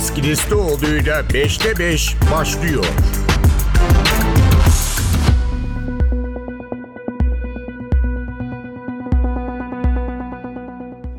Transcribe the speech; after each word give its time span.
Deniz 0.00 0.14
Kilislioğlu'yla 0.14 1.20
5'te 1.20 1.78
5 1.78 2.16
başlıyor. 2.32 2.84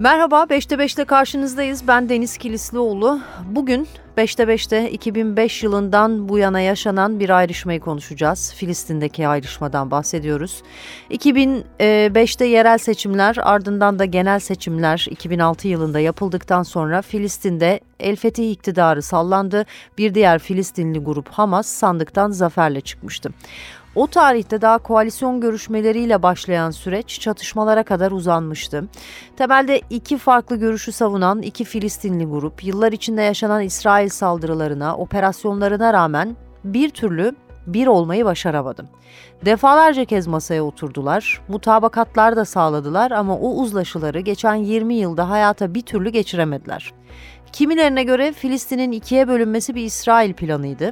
Merhaba 0.02 0.44
5'te 0.44 0.76
5'te 0.76 1.06
karşınızdayız. 1.06 1.88
Ben 1.88 2.10
Deniz 2.10 2.38
Kilislioğlu. 2.38 3.20
Bugün 3.46 3.88
5'te 4.18 4.44
5'te 4.44 4.92
2005 4.92 5.64
yılından 5.64 6.30
bu 6.30 6.38
yana 6.38 6.60
yaşanan 6.60 7.20
bir 7.20 7.30
ayrışmayı 7.30 7.80
konuşacağız. 7.80 8.54
Filistin'deki 8.54 9.28
ayrışmadan 9.28 9.92
bahsediyoruz. 9.92 10.64
2005'te 11.12 12.46
yerel 12.46 12.78
seçimler 12.78 13.36
ardından 13.42 14.00
da 14.00 14.06
genel 14.06 14.40
seçimler 14.40 15.08
2006 15.10 15.68
yılında 15.68 16.00
yapıldıktan 16.00 16.64
sonra 16.64 17.02
Filistin'de 17.02 17.80
El 18.00 18.16
Fetih 18.16 18.52
iktidarı 18.52 19.02
sallandı. 19.02 19.66
Bir 19.98 20.16
diğer 20.16 20.40
Filistinli 20.40 21.00
grup 21.00 21.30
Hamas 21.30 21.68
sandıktan 21.68 22.32
zaferle 22.32 22.82
çıkmıştı. 22.82 23.32
O 23.96 24.08
tarihte 24.08 24.62
daha 24.62 24.78
koalisyon 24.78 25.42
görüşmeleriyle 25.42 26.24
başlayan 26.24 26.72
süreç 26.72 27.20
çatışmalara 27.20 27.84
kadar 27.84 28.12
uzanmıştı. 28.12 28.84
Temelde 29.38 29.82
iki 29.90 30.18
farklı 30.18 30.56
görüşü 30.56 30.92
savunan 30.92 31.42
iki 31.42 31.64
Filistinli 31.64 32.26
grup 32.26 32.64
yıllar 32.64 32.92
içinde 32.92 33.22
yaşanan 33.22 33.62
İsrail 33.62 34.10
saldırılarına, 34.10 34.98
operasyonlarına 34.98 35.94
rağmen 35.94 36.36
bir 36.64 36.90
türlü 36.90 37.36
bir 37.68 37.88
olmayı 37.88 38.26
başaramadı. 38.26 38.86
Defalarca 39.46 40.06
kez 40.06 40.28
masaya 40.28 40.64
oturdular, 40.64 41.42
mutabakatlar 41.48 42.36
da 42.36 42.46
sağladılar 42.46 43.12
ama 43.12 43.38
o 43.38 43.50
uzlaşıları 43.50 44.20
geçen 44.20 44.56
20 44.56 44.94
yılda 44.94 45.30
hayata 45.30 45.74
bir 45.74 45.82
türlü 45.82 46.10
geçiremediler. 46.10 46.94
Kimilerine 47.52 48.04
göre 48.04 48.34
Filistin'in 48.34 48.92
ikiye 48.92 49.28
bölünmesi 49.28 49.76
bir 49.76 49.84
İsrail 49.84 50.34
planıydı. 50.34 50.92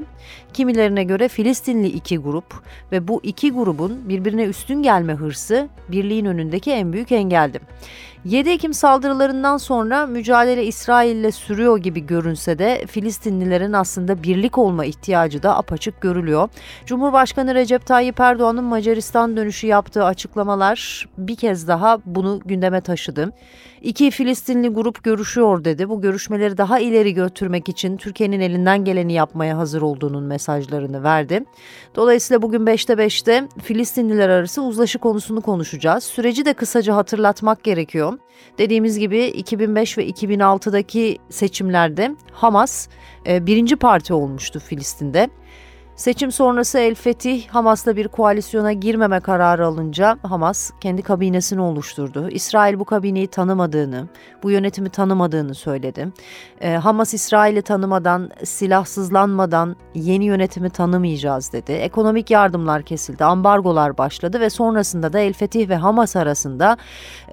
Kimilerine 0.53 1.03
göre 1.03 1.27
Filistinli 1.27 1.87
iki 1.87 2.17
grup 2.17 2.63
ve 2.91 3.07
bu 3.07 3.19
iki 3.23 3.51
grubun 3.51 4.09
birbirine 4.09 4.43
üstün 4.43 4.83
gelme 4.83 5.13
hırsı 5.13 5.69
birliğin 5.89 6.25
önündeki 6.25 6.71
en 6.71 6.93
büyük 6.93 7.11
engeldi. 7.11 7.59
7 8.25 8.49
Ekim 8.49 8.73
saldırılarından 8.73 9.57
sonra 9.57 10.05
mücadele 10.05 10.65
İsrail 10.65 11.15
ile 11.15 11.31
sürüyor 11.31 11.77
gibi 11.77 12.05
görünse 12.05 12.59
de 12.59 12.85
Filistinlilerin 12.87 13.73
aslında 13.73 14.23
birlik 14.23 14.57
olma 14.57 14.85
ihtiyacı 14.85 15.43
da 15.43 15.57
apaçık 15.57 16.01
görülüyor. 16.01 16.49
Cumhurbaşkanı 16.85 17.55
Recep 17.55 17.85
Tayyip 17.85 18.19
Erdoğan'ın 18.19 18.63
Macaristan 18.63 19.37
dönüşü 19.37 19.67
yaptığı 19.67 20.05
açıklamalar 20.05 21.07
bir 21.17 21.35
kez 21.35 21.67
daha 21.67 21.97
bunu 22.05 22.39
gündeme 22.45 22.81
taşıdı. 22.81 23.33
İki 23.81 24.11
Filistinli 24.11 24.69
grup 24.69 25.03
görüşüyor 25.03 25.63
dedi. 25.63 25.89
Bu 25.89 26.01
görüşmeleri 26.01 26.57
daha 26.57 26.79
ileri 26.79 27.13
götürmek 27.13 27.69
için 27.69 27.97
Türkiye'nin 27.97 28.39
elinden 28.39 28.85
geleni 28.85 29.13
yapmaya 29.13 29.57
hazır 29.57 29.81
olduğunun 29.81 30.23
mesajlarını 30.39 31.03
verdi. 31.03 31.43
Dolayısıyla 31.95 32.41
bugün 32.41 32.65
5'te 32.65 32.93
5'te 32.93 33.47
Filistinliler 33.63 34.29
arası 34.29 34.61
uzlaşı 34.61 34.99
konusunu 34.99 35.41
konuşacağız. 35.41 36.03
Süreci 36.03 36.45
de 36.45 36.53
kısaca 36.53 36.95
hatırlatmak 36.95 37.63
gerekiyor. 37.63 38.19
Dediğimiz 38.57 38.99
gibi 38.99 39.25
2005 39.25 39.97
ve 39.97 40.09
2006'daki 40.09 41.17
seçimlerde 41.29 42.15
Hamas 42.31 42.87
e, 43.27 43.45
birinci 43.45 43.75
parti 43.75 44.13
olmuştu 44.13 44.59
Filistin'de. 44.59 45.29
Seçim 45.99 46.31
sonrası 46.31 46.79
El 46.79 46.95
Fetih 46.95 47.47
Hamas'la 47.47 47.95
bir 47.95 48.07
koalisyona 48.07 48.73
girmeme 48.73 49.19
kararı 49.19 49.65
alınca 49.65 50.17
Hamas 50.23 50.71
kendi 50.81 51.01
kabinesini 51.01 51.61
oluşturdu. 51.61 52.29
İsrail 52.29 52.79
bu 52.79 52.85
kabineyi 52.85 53.27
tanımadığını, 53.27 54.07
bu 54.43 54.51
yönetimi 54.51 54.89
tanımadığını 54.89 55.55
söyledi. 55.55 56.07
Ee, 56.61 56.73
Hamas 56.73 57.13
İsrail'i 57.13 57.61
tanımadan, 57.61 58.29
silahsızlanmadan 58.43 59.75
yeni 59.95 60.25
yönetimi 60.25 60.69
tanımayacağız 60.69 61.53
dedi. 61.53 61.71
Ekonomik 61.71 62.31
yardımlar 62.31 62.83
kesildi, 62.83 63.23
ambargolar 63.23 63.97
başladı 63.97 64.39
ve 64.39 64.49
sonrasında 64.49 65.13
da 65.13 65.19
El 65.19 65.33
Fetih 65.33 65.69
ve 65.69 65.75
Hamas 65.75 66.15
arasında 66.15 66.77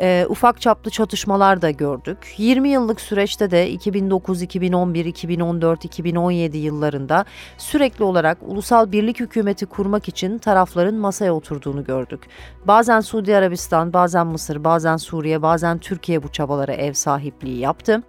e, 0.00 0.26
ufak 0.28 0.60
çaplı 0.60 0.91
çatışmalar 0.91 1.62
da 1.62 1.70
gördük. 1.70 2.34
20 2.36 2.68
yıllık 2.68 3.00
süreçte 3.00 3.50
de 3.50 3.70
2009, 3.70 4.42
2011, 4.42 5.04
2014, 5.04 5.84
2017 5.84 6.58
yıllarında 6.58 7.24
sürekli 7.58 8.04
olarak 8.04 8.38
ulusal 8.56 8.92
birlik 8.92 9.20
hükümeti 9.20 9.66
kurmak 9.66 10.08
için 10.08 10.38
tarafların 10.38 10.94
masaya 10.94 11.32
oturduğunu 11.34 11.84
gördük. 11.84 12.20
Bazen 12.64 13.00
Suudi 13.00 13.36
Arabistan, 13.36 13.92
bazen 13.92 14.26
Mısır, 14.26 14.64
bazen 14.64 14.96
Suriye, 14.96 15.42
bazen 15.42 15.78
Türkiye 15.78 16.22
bu 16.22 16.28
çabalara 16.28 16.72
ev 16.72 16.92
sahipliği 16.92 17.58
yaptı. 17.58 18.02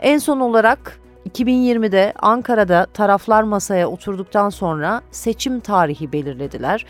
En 0.00 0.18
son 0.18 0.40
olarak 0.40 1.00
2020'de 1.30 2.12
Ankara'da 2.18 2.86
taraflar 2.86 3.42
masaya 3.42 3.88
oturduktan 3.88 4.50
sonra 4.50 5.02
seçim 5.10 5.60
tarihi 5.60 6.12
belirlediler. 6.12 6.86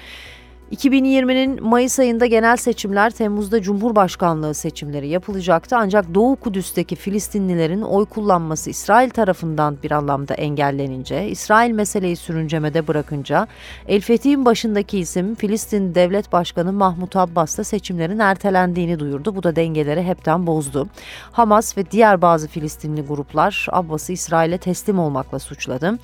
2020'nin 0.72 1.64
Mayıs 1.64 1.98
ayında 1.98 2.26
genel 2.26 2.56
seçimler, 2.56 3.10
Temmuz'da 3.10 3.62
Cumhurbaşkanlığı 3.62 4.54
seçimleri 4.54 5.08
yapılacaktı. 5.08 5.76
Ancak 5.76 6.14
Doğu 6.14 6.36
Kudüs'teki 6.36 6.96
Filistinlilerin 6.96 7.82
oy 7.82 8.04
kullanması 8.04 8.70
İsrail 8.70 9.10
tarafından 9.10 9.78
bir 9.82 9.90
anlamda 9.90 10.34
engellenince, 10.34 11.28
İsrail 11.28 11.70
meseleyi 11.70 12.16
sürüncemede 12.16 12.88
bırakınca, 12.88 13.46
El 13.88 14.00
Fetih'in 14.00 14.44
başındaki 14.44 14.98
isim 14.98 15.34
Filistin 15.34 15.94
Devlet 15.94 16.32
Başkanı 16.32 16.72
Mahmut 16.72 17.16
Abbas 17.16 17.58
da 17.58 17.64
seçimlerin 17.64 18.18
ertelendiğini 18.18 18.98
duyurdu. 18.98 19.36
Bu 19.36 19.42
da 19.42 19.56
dengeleri 19.56 20.02
hepten 20.02 20.46
bozdu. 20.46 20.88
Hamas 21.32 21.76
ve 21.76 21.90
diğer 21.90 22.22
bazı 22.22 22.48
Filistinli 22.48 23.02
gruplar 23.02 23.66
Abbas'ı 23.72 24.12
İsrail'e 24.12 24.58
teslim 24.58 24.98
olmakla 24.98 25.38
suçladı. 25.38 25.98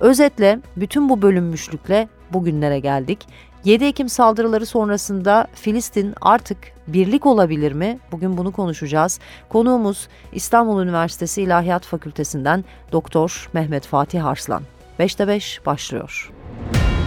Özetle 0.00 0.60
bütün 0.76 1.08
bu 1.08 1.22
bölünmüşlükle 1.22 2.08
bugünlere 2.32 2.78
geldik. 2.78 3.18
7 3.64 3.84
Ekim 3.84 4.08
saldırıları 4.08 4.66
sonrasında 4.66 5.46
Filistin 5.54 6.14
artık 6.20 6.58
birlik 6.88 7.26
olabilir 7.26 7.72
mi? 7.72 7.98
Bugün 8.12 8.36
bunu 8.36 8.52
konuşacağız. 8.52 9.20
Konuğumuz 9.48 10.08
İstanbul 10.32 10.82
Üniversitesi 10.82 11.42
İlahiyat 11.42 11.86
Fakültesinden 11.86 12.64
Doktor 12.92 13.48
Mehmet 13.52 13.86
Fatih 13.86 14.26
Arslan. 14.26 14.62
5'te 14.98 15.28
5 15.28 15.66
başlıyor. 15.66 16.32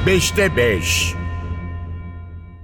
5'te 0.05 0.57
5 0.57 1.13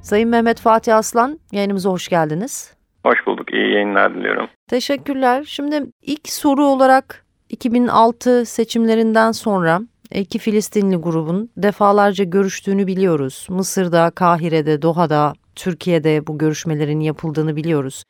Sayın 0.02 0.30
Mehmet 0.30 0.60
Fatih 0.60 0.96
Aslan 0.96 1.40
yayınımıza 1.52 1.90
hoş 1.90 2.08
geldiniz. 2.08 2.74
Hoş 3.04 3.28
bulduk. 3.28 3.54
İyi 3.54 3.74
yayınlar 3.74 4.16
diliyorum. 4.16 4.48
Teşekkürler. 4.68 5.44
Şimdi 5.44 5.84
ilk 6.02 6.30
soru 6.30 6.66
olarak 6.66 7.26
2006 7.50 8.46
seçimlerinden 8.46 9.32
sonra 9.32 9.82
iki 10.16 10.40
Filistinli 10.40 10.96
grubun 10.96 11.50
defalarca 11.58 12.24
görüştüğünü 12.24 12.88
biliyoruz. 12.88 13.48
Mısır'da, 13.50 14.10
Kahire'de, 14.10 14.82
Doha'da, 14.82 15.34
Türkiye'de 15.56 16.28
bu 16.28 16.38
görüşmelerin 16.38 17.00
yapıldığını 17.00 17.56
biliyoruz. 17.56 18.04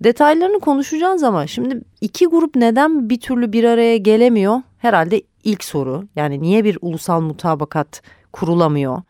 Detaylarını 0.00 0.60
konuşacağız 0.60 1.22
ama 1.22 1.46
şimdi 1.46 1.80
iki 2.00 2.26
grup 2.26 2.56
neden 2.56 3.10
bir 3.10 3.20
türlü 3.20 3.52
bir 3.52 3.64
araya 3.64 3.96
gelemiyor? 3.96 4.56
Herhalde 4.78 5.22
ilk 5.44 5.64
soru. 5.64 6.08
Yani 6.16 6.42
niye 6.42 6.64
bir 6.64 6.78
ulusal 6.80 7.20
mutabakat 7.20 8.02
kurulamıyor? 8.32 9.02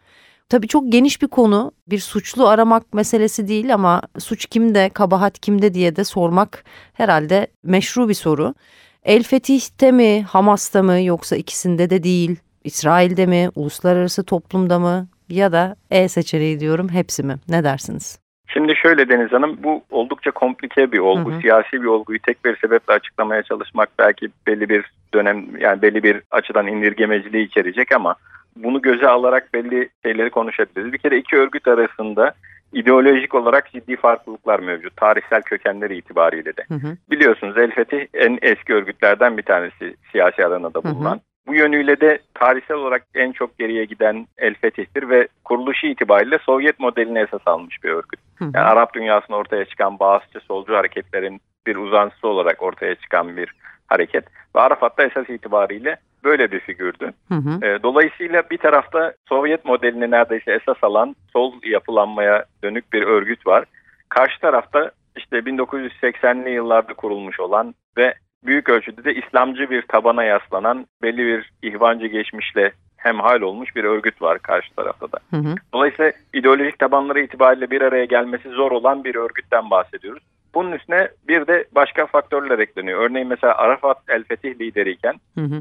Tabii 0.48 0.68
çok 0.68 0.92
geniş 0.92 1.22
bir 1.22 1.28
konu. 1.28 1.72
Bir 1.88 1.98
suçlu 1.98 2.48
aramak 2.48 2.94
meselesi 2.94 3.48
değil 3.48 3.74
ama 3.74 4.02
suç 4.18 4.46
kimde, 4.46 4.88
kabahat 4.88 5.38
kimde 5.38 5.74
diye 5.74 5.96
de 5.96 6.04
sormak 6.04 6.64
herhalde 6.92 7.46
meşru 7.62 8.08
bir 8.08 8.14
soru. 8.14 8.54
El 9.04 9.22
Fetih'te 9.22 9.92
mi, 9.92 10.22
Hamas'ta 10.22 10.82
mı 10.82 11.00
yoksa 11.00 11.36
ikisinde 11.36 11.90
de 11.90 12.02
değil, 12.02 12.36
İsrail'de 12.64 13.26
mi, 13.26 13.48
uluslararası 13.54 14.24
toplumda 14.24 14.78
mı 14.78 15.06
ya 15.28 15.52
da 15.52 15.76
E 15.90 16.08
seçeneği 16.08 16.60
diyorum 16.60 16.88
hepsi 16.88 17.22
mi? 17.22 17.34
Ne 17.48 17.64
dersiniz? 17.64 18.18
Şimdi 18.46 18.76
şöyle 18.76 19.08
Deniz 19.08 19.32
Hanım 19.32 19.58
bu 19.62 19.82
oldukça 19.90 20.30
komplike 20.30 20.92
bir 20.92 20.98
olgu. 20.98 21.32
Hı 21.32 21.36
hı. 21.36 21.40
Siyasi 21.40 21.72
bir 21.72 21.86
olguyu 21.86 22.18
tek 22.18 22.44
bir 22.44 22.56
sebeple 22.56 22.94
açıklamaya 22.94 23.42
çalışmak 23.42 23.88
belki 23.98 24.28
belli 24.46 24.68
bir 24.68 24.92
dönem 25.14 25.46
yani 25.60 25.82
belli 25.82 26.02
bir 26.02 26.22
açıdan 26.30 26.66
indirgemeciliği 26.66 27.46
içerecek 27.46 27.92
ama 27.92 28.14
bunu 28.56 28.82
göze 28.82 29.08
alarak 29.08 29.54
belli 29.54 29.88
şeyleri 30.04 30.30
konuşabiliriz. 30.30 30.92
Bir 30.92 30.98
kere 30.98 31.18
iki 31.18 31.36
örgüt 31.36 31.68
arasında 31.68 32.34
ideolojik 32.74 33.34
olarak 33.34 33.72
ciddi 33.72 33.96
farklılıklar 33.96 34.60
mevcut. 34.60 34.96
Tarihsel 34.96 35.42
kökenleri 35.42 35.96
itibariyle 35.96 36.56
de. 36.56 36.64
Hı 36.68 36.74
hı. 36.74 36.96
Biliyorsunuz 37.10 37.58
El 37.58 37.70
Fetih 37.70 38.06
en 38.14 38.38
eski 38.42 38.74
örgütlerden 38.74 39.36
bir 39.36 39.42
tanesi 39.42 39.96
siyasi 40.12 40.46
alanında 40.46 40.84
bulunan. 40.84 41.10
Hı 41.10 41.14
hı. 41.14 41.20
Bu 41.46 41.54
yönüyle 41.54 42.00
de 42.00 42.18
tarihsel 42.34 42.76
olarak 42.76 43.06
en 43.14 43.32
çok 43.32 43.58
geriye 43.58 43.84
giden 43.84 44.26
El 44.38 44.54
Fetih'tir 44.54 45.08
ve 45.08 45.28
kuruluşu 45.44 45.86
itibariyle 45.86 46.38
Sovyet 46.38 46.80
modelini 46.80 47.18
esas 47.18 47.42
almış 47.46 47.84
bir 47.84 47.88
örgüt. 47.88 48.20
Hı 48.36 48.44
hı. 48.44 48.50
Yani 48.54 48.66
Arap 48.66 48.94
dünyasında 48.94 49.36
ortaya 49.36 49.64
çıkan 49.64 49.98
bağımsızcı 49.98 50.40
solcu 50.40 50.74
hareketlerin 50.74 51.40
bir 51.66 51.76
uzantısı 51.76 52.28
olarak 52.28 52.62
ortaya 52.62 52.94
çıkan 52.94 53.36
bir 53.36 53.52
hareket. 53.86 54.24
Ve 54.56 54.60
Arafat 54.60 54.98
da 54.98 55.04
esas 55.06 55.30
itibariyle 55.30 55.96
böyle 56.24 56.50
bir 56.52 56.60
figürdü. 56.60 57.12
Hı 57.28 57.34
hı. 57.34 57.66
E, 57.66 57.82
dolayısıyla 57.82 58.42
bir 58.50 58.58
tarafta 58.58 59.14
Sovyet 59.28 59.64
modelini 59.64 60.10
neredeyse 60.10 60.52
esas 60.52 60.84
alan 60.84 61.16
sol 61.32 61.52
yapılanmaya 61.64 62.44
dönük 62.64 62.92
bir 62.92 63.02
örgüt 63.02 63.46
var. 63.46 63.64
Karşı 64.08 64.40
tarafta 64.40 64.90
işte 65.16 65.38
1980'li 65.38 66.50
yıllarda 66.50 66.94
kurulmuş 66.94 67.40
olan 67.40 67.74
ve 67.96 68.14
büyük 68.44 68.68
ölçüde 68.68 69.04
de 69.04 69.14
İslamcı 69.14 69.70
bir 69.70 69.82
tabana 69.82 70.24
yaslanan 70.24 70.86
belli 71.02 71.26
bir 71.26 71.52
ihvancı 71.62 72.06
geçmişle 72.06 72.72
hemhal 72.96 73.40
olmuş 73.40 73.76
bir 73.76 73.84
örgüt 73.84 74.22
var 74.22 74.38
karşı 74.38 74.74
tarafta 74.74 75.12
da. 75.12 75.18
Hı 75.30 75.36
hı. 75.36 75.54
Dolayısıyla 75.74 76.12
ideolojik 76.34 76.78
tabanları 76.78 77.20
itibariyle 77.20 77.70
bir 77.70 77.80
araya 77.80 78.04
gelmesi 78.04 78.48
zor 78.48 78.72
olan 78.72 79.04
bir 79.04 79.14
örgütten 79.14 79.70
bahsediyoruz. 79.70 80.22
Bunun 80.54 80.72
üstüne 80.72 81.08
bir 81.28 81.46
de 81.46 81.64
başka 81.72 82.06
faktörler 82.06 82.58
ekleniyor. 82.58 83.00
Örneğin 83.00 83.28
mesela 83.28 83.54
Arafat 83.54 83.98
El 84.08 84.24
Fetih 84.24 84.60
lideriyken 84.60 85.14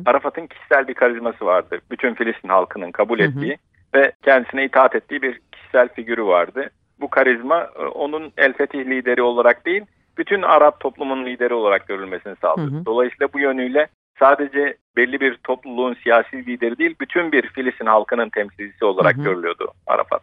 Arafat'ın 0.05 0.47
kişisel 0.47 0.87
bir 0.87 0.93
karizması 0.93 1.45
vardı. 1.45 1.79
Bütün 1.91 2.13
Filistin 2.13 2.49
halkının 2.49 2.91
kabul 2.91 3.19
ettiği 3.19 3.57
hı 3.93 3.97
hı. 3.97 4.01
ve 4.01 4.11
kendisine 4.23 4.65
itaat 4.65 4.95
ettiği 4.95 5.21
bir 5.21 5.39
kişisel 5.51 5.89
figürü 5.89 6.23
vardı. 6.23 6.69
Bu 6.99 7.09
karizma 7.09 7.69
e, 7.79 7.85
onun 7.85 8.31
El 8.37 8.53
Fetih 8.53 8.79
lideri 8.79 9.21
olarak 9.21 9.65
değil, 9.65 9.85
bütün 10.17 10.41
Arap 10.41 10.79
toplumunun 10.79 11.25
lideri 11.25 11.53
olarak 11.53 11.87
görülmesini 11.87 12.35
sağladı. 12.41 12.71
Hı 12.71 12.79
hı. 12.79 12.85
Dolayısıyla 12.85 13.33
bu 13.33 13.39
yönüyle 13.39 13.87
sadece 14.19 14.77
belli 14.97 15.19
bir 15.19 15.37
topluluğun 15.43 15.93
siyasi 15.93 16.45
lideri 16.45 16.77
değil, 16.77 16.95
bütün 17.01 17.31
bir 17.31 17.47
Filistin 17.47 17.85
halkının 17.85 18.29
temsilcisi 18.29 18.85
olarak 18.85 19.15
hı 19.15 19.19
hı. 19.19 19.23
görülüyordu 19.23 19.71
Arafat. 19.87 20.21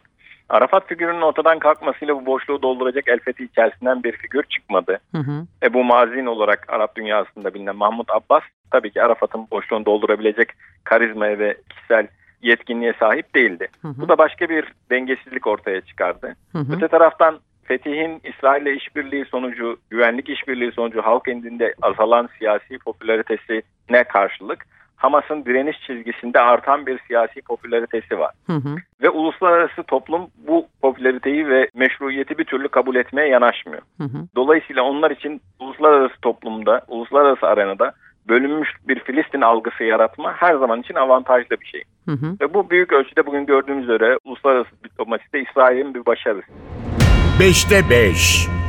Arafat 0.51 0.87
figürünün 0.87 1.21
ortadan 1.21 1.59
kalkmasıyla 1.59 2.15
bu 2.15 2.25
boşluğu 2.25 2.61
dolduracak 2.61 3.07
El 3.07 3.19
Fethi 3.19 3.43
içerisinden 3.43 4.03
bir 4.03 4.11
figür 4.11 4.43
çıkmadı. 4.43 4.99
Hı 5.11 5.17
hı. 5.17 5.45
Ebu 5.63 5.83
Mazin 5.83 6.25
olarak 6.25 6.65
Arap 6.67 6.95
dünyasında 6.95 7.53
bilinen 7.53 7.75
Mahmut 7.75 8.09
Abbas 8.11 8.43
tabii 8.71 8.91
ki 8.91 9.01
Arafat'ın 9.01 9.47
boşluğunu 9.51 9.85
doldurabilecek 9.85 10.49
karizmaya 10.83 11.39
ve 11.39 11.57
kişisel 11.69 12.07
yetkinliğe 12.41 12.93
sahip 12.99 13.35
değildi. 13.35 13.67
Hı 13.81 13.87
hı. 13.87 13.93
Bu 13.97 14.09
da 14.09 14.17
başka 14.17 14.49
bir 14.49 14.65
dengesizlik 14.91 15.47
ortaya 15.47 15.81
çıkardı. 15.81 16.35
Hı 16.51 16.57
hı. 16.57 16.75
Öte 16.75 16.87
taraftan 16.87 17.39
Fetih'in 17.63 18.21
İsrail 18.23 18.61
ile 18.61 18.75
işbirliği 18.75 19.25
sonucu, 19.25 19.77
güvenlik 19.89 20.29
işbirliği 20.29 20.71
sonucu 20.71 21.01
halk 21.01 21.27
indinde 21.27 21.73
azalan 21.81 22.29
siyasi 22.39 22.77
popülaritesi 22.77 23.63
ne 23.89 24.03
karşılık 24.03 24.65
Hamas'ın 25.01 25.45
direniş 25.45 25.77
çizgisinde 25.87 26.39
artan 26.39 26.85
bir 26.85 26.99
siyasi 27.07 27.41
popülaritesi 27.41 28.19
var. 28.19 28.31
Hı 28.47 28.53
hı. 28.53 28.75
Ve 29.01 29.09
uluslararası 29.09 29.83
toplum 29.83 30.27
bu 30.47 30.67
popülariteyi 30.81 31.47
ve 31.47 31.69
meşruiyeti 31.73 32.37
bir 32.37 32.45
türlü 32.45 32.67
kabul 32.67 32.95
etmeye 32.95 33.27
yanaşmıyor. 33.27 33.81
Hı 33.97 34.03
hı. 34.03 34.17
Dolayısıyla 34.35 34.83
onlar 34.83 35.11
için 35.11 35.41
uluslararası 35.59 36.15
toplumda, 36.21 36.81
uluslararası 36.87 37.47
arenada 37.47 37.93
bölünmüş 38.29 38.69
bir 38.87 38.99
Filistin 38.99 39.41
algısı 39.41 39.83
yaratma 39.83 40.33
her 40.33 40.55
zaman 40.55 40.81
için 40.81 40.95
avantajlı 40.95 41.61
bir 41.61 41.65
şey. 41.65 41.83
Hı 42.05 42.11
hı. 42.11 42.35
Ve 42.41 42.53
bu 42.53 42.69
büyük 42.69 42.93
ölçüde 42.93 43.25
bugün 43.25 43.45
gördüğümüz 43.45 43.83
üzere 43.83 44.17
uluslararası 44.25 44.69
diplomaside 44.83 45.41
İsrail'in 45.41 45.93
bir 45.93 46.05
başarısı. 46.05 46.51
5'te 47.39 47.89
5 47.89 48.60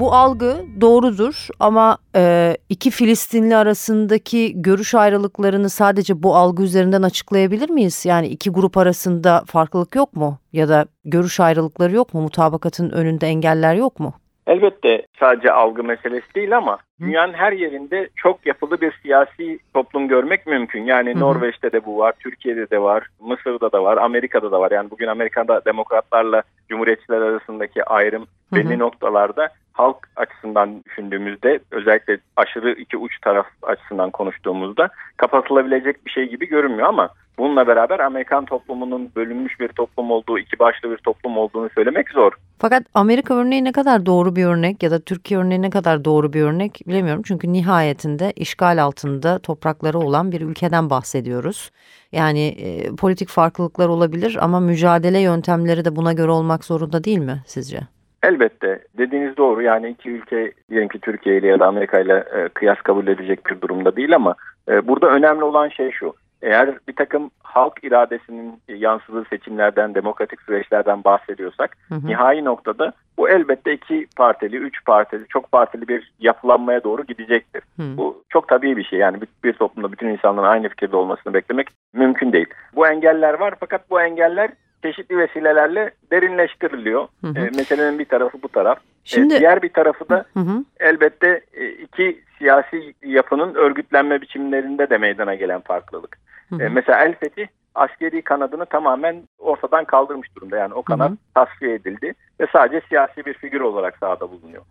bu 0.00 0.12
algı 0.12 0.56
doğrudur 0.80 1.48
ama 1.60 1.98
e, 2.16 2.54
iki 2.68 2.90
Filistinli 2.90 3.56
arasındaki 3.56 4.62
görüş 4.62 4.94
ayrılıklarını 4.94 5.70
sadece 5.70 6.22
bu 6.22 6.36
algı 6.36 6.62
üzerinden 6.62 7.02
açıklayabilir 7.02 7.70
miyiz? 7.70 8.06
Yani 8.06 8.26
iki 8.26 8.50
grup 8.50 8.76
arasında 8.76 9.42
farklılık 9.46 9.94
yok 9.94 10.16
mu? 10.16 10.38
Ya 10.52 10.68
da 10.68 10.86
görüş 11.04 11.40
ayrılıkları 11.40 11.94
yok 11.94 12.14
mu? 12.14 12.20
Mutabakatın 12.20 12.90
önünde 12.90 13.26
engeller 13.26 13.74
yok 13.74 14.00
mu? 14.00 14.14
Elbette 14.46 15.06
sadece 15.20 15.52
algı 15.52 15.84
meselesi 15.84 16.34
değil 16.34 16.56
ama 16.56 16.78
dünyanın 17.00 17.32
her 17.32 17.52
yerinde 17.52 18.08
çok 18.16 18.46
yapılı 18.46 18.80
bir 18.80 18.98
siyasi 19.02 19.58
toplum 19.74 20.08
görmek 20.08 20.46
mümkün. 20.46 20.84
Yani 20.84 21.10
Hı-hı. 21.10 21.20
Norveç'te 21.20 21.72
de 21.72 21.84
bu 21.84 21.98
var, 21.98 22.14
Türkiye'de 22.20 22.70
de 22.70 22.82
var, 22.82 23.06
Mısır'da 23.20 23.72
da 23.72 23.82
var, 23.82 23.96
Amerika'da 23.96 24.52
da 24.52 24.60
var. 24.60 24.70
Yani 24.70 24.90
bugün 24.90 25.06
Amerika'da 25.06 25.64
demokratlarla 25.64 26.42
cumhuriyetçiler 26.68 27.20
arasındaki 27.20 27.84
ayrım 27.84 28.26
belli 28.52 28.70
Hı-hı. 28.70 28.78
noktalarda 28.78 29.48
halk 29.72 30.08
açısından 30.16 30.84
düşündüğümüzde 30.84 31.60
özellikle 31.70 32.18
aşırı 32.36 32.72
iki 32.72 32.96
uç 32.96 33.20
taraf 33.20 33.46
açısından 33.62 34.10
konuştuğumuzda 34.10 34.88
kapatılabilecek 35.16 36.06
bir 36.06 36.10
şey 36.10 36.28
gibi 36.28 36.48
görünmüyor 36.48 36.88
ama 36.88 37.08
bununla 37.38 37.66
beraber 37.66 38.00
Amerikan 38.00 38.44
toplumunun 38.44 39.10
bölünmüş 39.16 39.60
bir 39.60 39.68
toplum 39.68 40.10
olduğu, 40.10 40.38
iki 40.38 40.58
başlı 40.58 40.90
bir 40.90 40.96
toplum 40.96 41.38
olduğunu 41.38 41.68
söylemek 41.74 42.10
zor. 42.10 42.32
Fakat 42.58 42.82
Amerika 42.94 43.34
örneği 43.34 43.64
ne 43.64 43.72
kadar 43.72 44.06
doğru 44.06 44.36
bir 44.36 44.44
örnek 44.44 44.82
ya 44.82 44.90
da 44.90 45.00
Türkiye 45.00 45.40
örneği 45.40 45.62
ne 45.62 45.70
kadar 45.70 46.04
doğru 46.04 46.32
bir 46.32 46.42
örnek 46.42 46.80
bilemiyorum. 46.88 47.22
Çünkü 47.26 47.52
nihayetinde 47.52 48.32
işgal 48.36 48.82
altında 48.82 49.38
toprakları 49.38 49.98
olan 49.98 50.32
bir 50.32 50.40
ülkeden 50.40 50.90
bahsediyoruz. 50.90 51.70
Yani 52.12 52.46
e, 52.48 52.96
politik 52.96 53.28
farklılıklar 53.28 53.88
olabilir 53.88 54.38
ama 54.40 54.60
mücadele 54.60 55.18
yöntemleri 55.20 55.84
de 55.84 55.96
buna 55.96 56.12
göre 56.12 56.30
olmak 56.30 56.64
zorunda 56.64 57.04
değil 57.04 57.18
mi 57.18 57.42
sizce? 57.46 57.80
Elbette 58.22 58.84
dediğiniz 58.98 59.36
doğru 59.36 59.62
yani 59.62 59.88
iki 59.88 60.10
ülke 60.10 60.52
diyelim 60.70 60.88
ki 60.88 61.00
Türkiye 61.00 61.38
ile 61.38 61.46
ya 61.46 61.60
da 61.60 61.66
Amerika 61.66 62.00
ile 62.00 62.24
e, 62.34 62.48
kıyas 62.48 62.78
kabul 62.78 63.06
edilecek 63.06 63.46
bir 63.46 63.60
durumda 63.60 63.96
değil 63.96 64.14
ama 64.14 64.34
e, 64.68 64.88
burada 64.88 65.06
önemli 65.06 65.44
olan 65.44 65.68
şey 65.68 65.90
şu. 65.90 66.14
Eğer 66.42 66.70
bir 66.88 66.96
takım 66.96 67.30
halk 67.42 67.84
iradesinin 67.84 68.60
yansıdığı 68.68 69.24
seçimlerden, 69.24 69.94
demokratik 69.94 70.42
süreçlerden 70.42 71.04
bahsediyorsak 71.04 71.76
hı 71.88 71.94
hı. 71.94 72.06
nihai 72.06 72.44
noktada 72.44 72.92
bu 73.18 73.28
elbette 73.28 73.72
iki 73.72 74.06
partili, 74.16 74.56
üç 74.56 74.84
partili, 74.84 75.28
çok 75.28 75.52
partili 75.52 75.88
bir 75.88 76.12
yapılanmaya 76.20 76.84
doğru 76.84 77.04
gidecektir. 77.04 77.62
Hı. 77.76 77.96
Bu 77.96 78.22
çok 78.28 78.48
tabii 78.48 78.76
bir 78.76 78.84
şey. 78.84 78.98
Yani 78.98 79.20
bir, 79.20 79.28
bir 79.44 79.52
toplumda 79.52 79.92
bütün 79.92 80.08
insanların 80.08 80.46
aynı 80.46 80.68
fikirde 80.68 80.96
olmasını 80.96 81.34
beklemek 81.34 81.68
mümkün 81.92 82.32
değil. 82.32 82.46
Bu 82.76 82.86
engeller 82.86 83.34
var 83.40 83.54
fakat 83.60 83.90
bu 83.90 84.00
engeller 84.00 84.50
çeşitli 84.82 85.18
vesilelerle 85.18 85.90
derinleştiriliyor. 86.10 87.08
Hı 87.20 87.26
hı. 87.26 87.38
E, 87.38 87.50
meselenin 87.56 87.98
bir 87.98 88.04
tarafı 88.04 88.42
bu 88.42 88.48
taraf. 88.48 88.78
E, 88.78 88.80
Şimdi, 89.04 89.34
e, 89.34 89.40
diğer 89.40 89.62
bir 89.62 89.72
tarafı 89.72 90.08
da 90.08 90.24
hı 90.34 90.40
hı. 90.40 90.64
elbette 90.80 91.40
e, 91.54 91.68
iki 91.68 92.20
siyasi 92.38 92.94
yapının 93.04 93.54
örgütlenme 93.54 94.20
biçimlerinde 94.20 94.90
de 94.90 94.98
meydana 94.98 95.34
gelen 95.34 95.60
farklılık. 95.60 96.18
Hı 96.48 96.56
hı. 96.56 96.62
E, 96.62 96.68
mesela 96.68 97.04
El 97.04 97.14
Fetih 97.14 97.46
askeri 97.74 98.22
kanadını 98.22 98.66
tamamen 98.66 99.22
ortadan 99.38 99.84
kaldırmış 99.84 100.36
durumda. 100.36 100.56
Yani 100.56 100.74
o 100.74 100.82
kanat 100.82 101.10
hı 101.10 101.12
hı. 101.12 101.18
tasfiye 101.34 101.74
edildi 101.74 102.14
ve 102.40 102.46
sadece 102.52 102.86
siyasi 102.88 103.24
bir 103.26 103.34
figür 103.34 103.60
olarak 103.60 103.96
sahada 103.98 104.30
bulunuyor. 104.30 104.62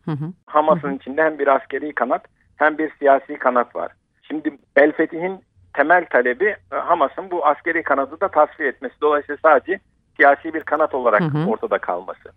Hamas'ın 0.45 0.95
içinde 0.95 1.23
hem 1.23 1.39
bir 1.39 1.47
askeri 1.47 1.93
kanat 1.93 2.25
hem 2.57 2.77
bir 2.77 2.91
siyasi 2.99 3.35
kanat 3.35 3.75
var. 3.75 3.91
Şimdi 4.21 4.57
El 4.75 4.91
Fetih'in 4.91 5.41
temel 5.73 6.05
talebi 6.05 6.55
e, 6.73 6.75
Hamas'ın 6.75 7.31
bu 7.31 7.45
askeri 7.45 7.83
kanadı 7.83 8.21
da 8.21 8.27
tasfiye 8.27 8.69
etmesi. 8.69 8.95
Dolayısıyla 9.01 9.39
sadece 9.43 9.79
siyasi 10.21 10.53
bir 10.53 10.61
kanat 10.61 10.93
olarak 10.93 11.21
hı 11.21 11.25
hı. 11.25 11.49
ortada 11.49 11.77
kalması. 11.77 12.29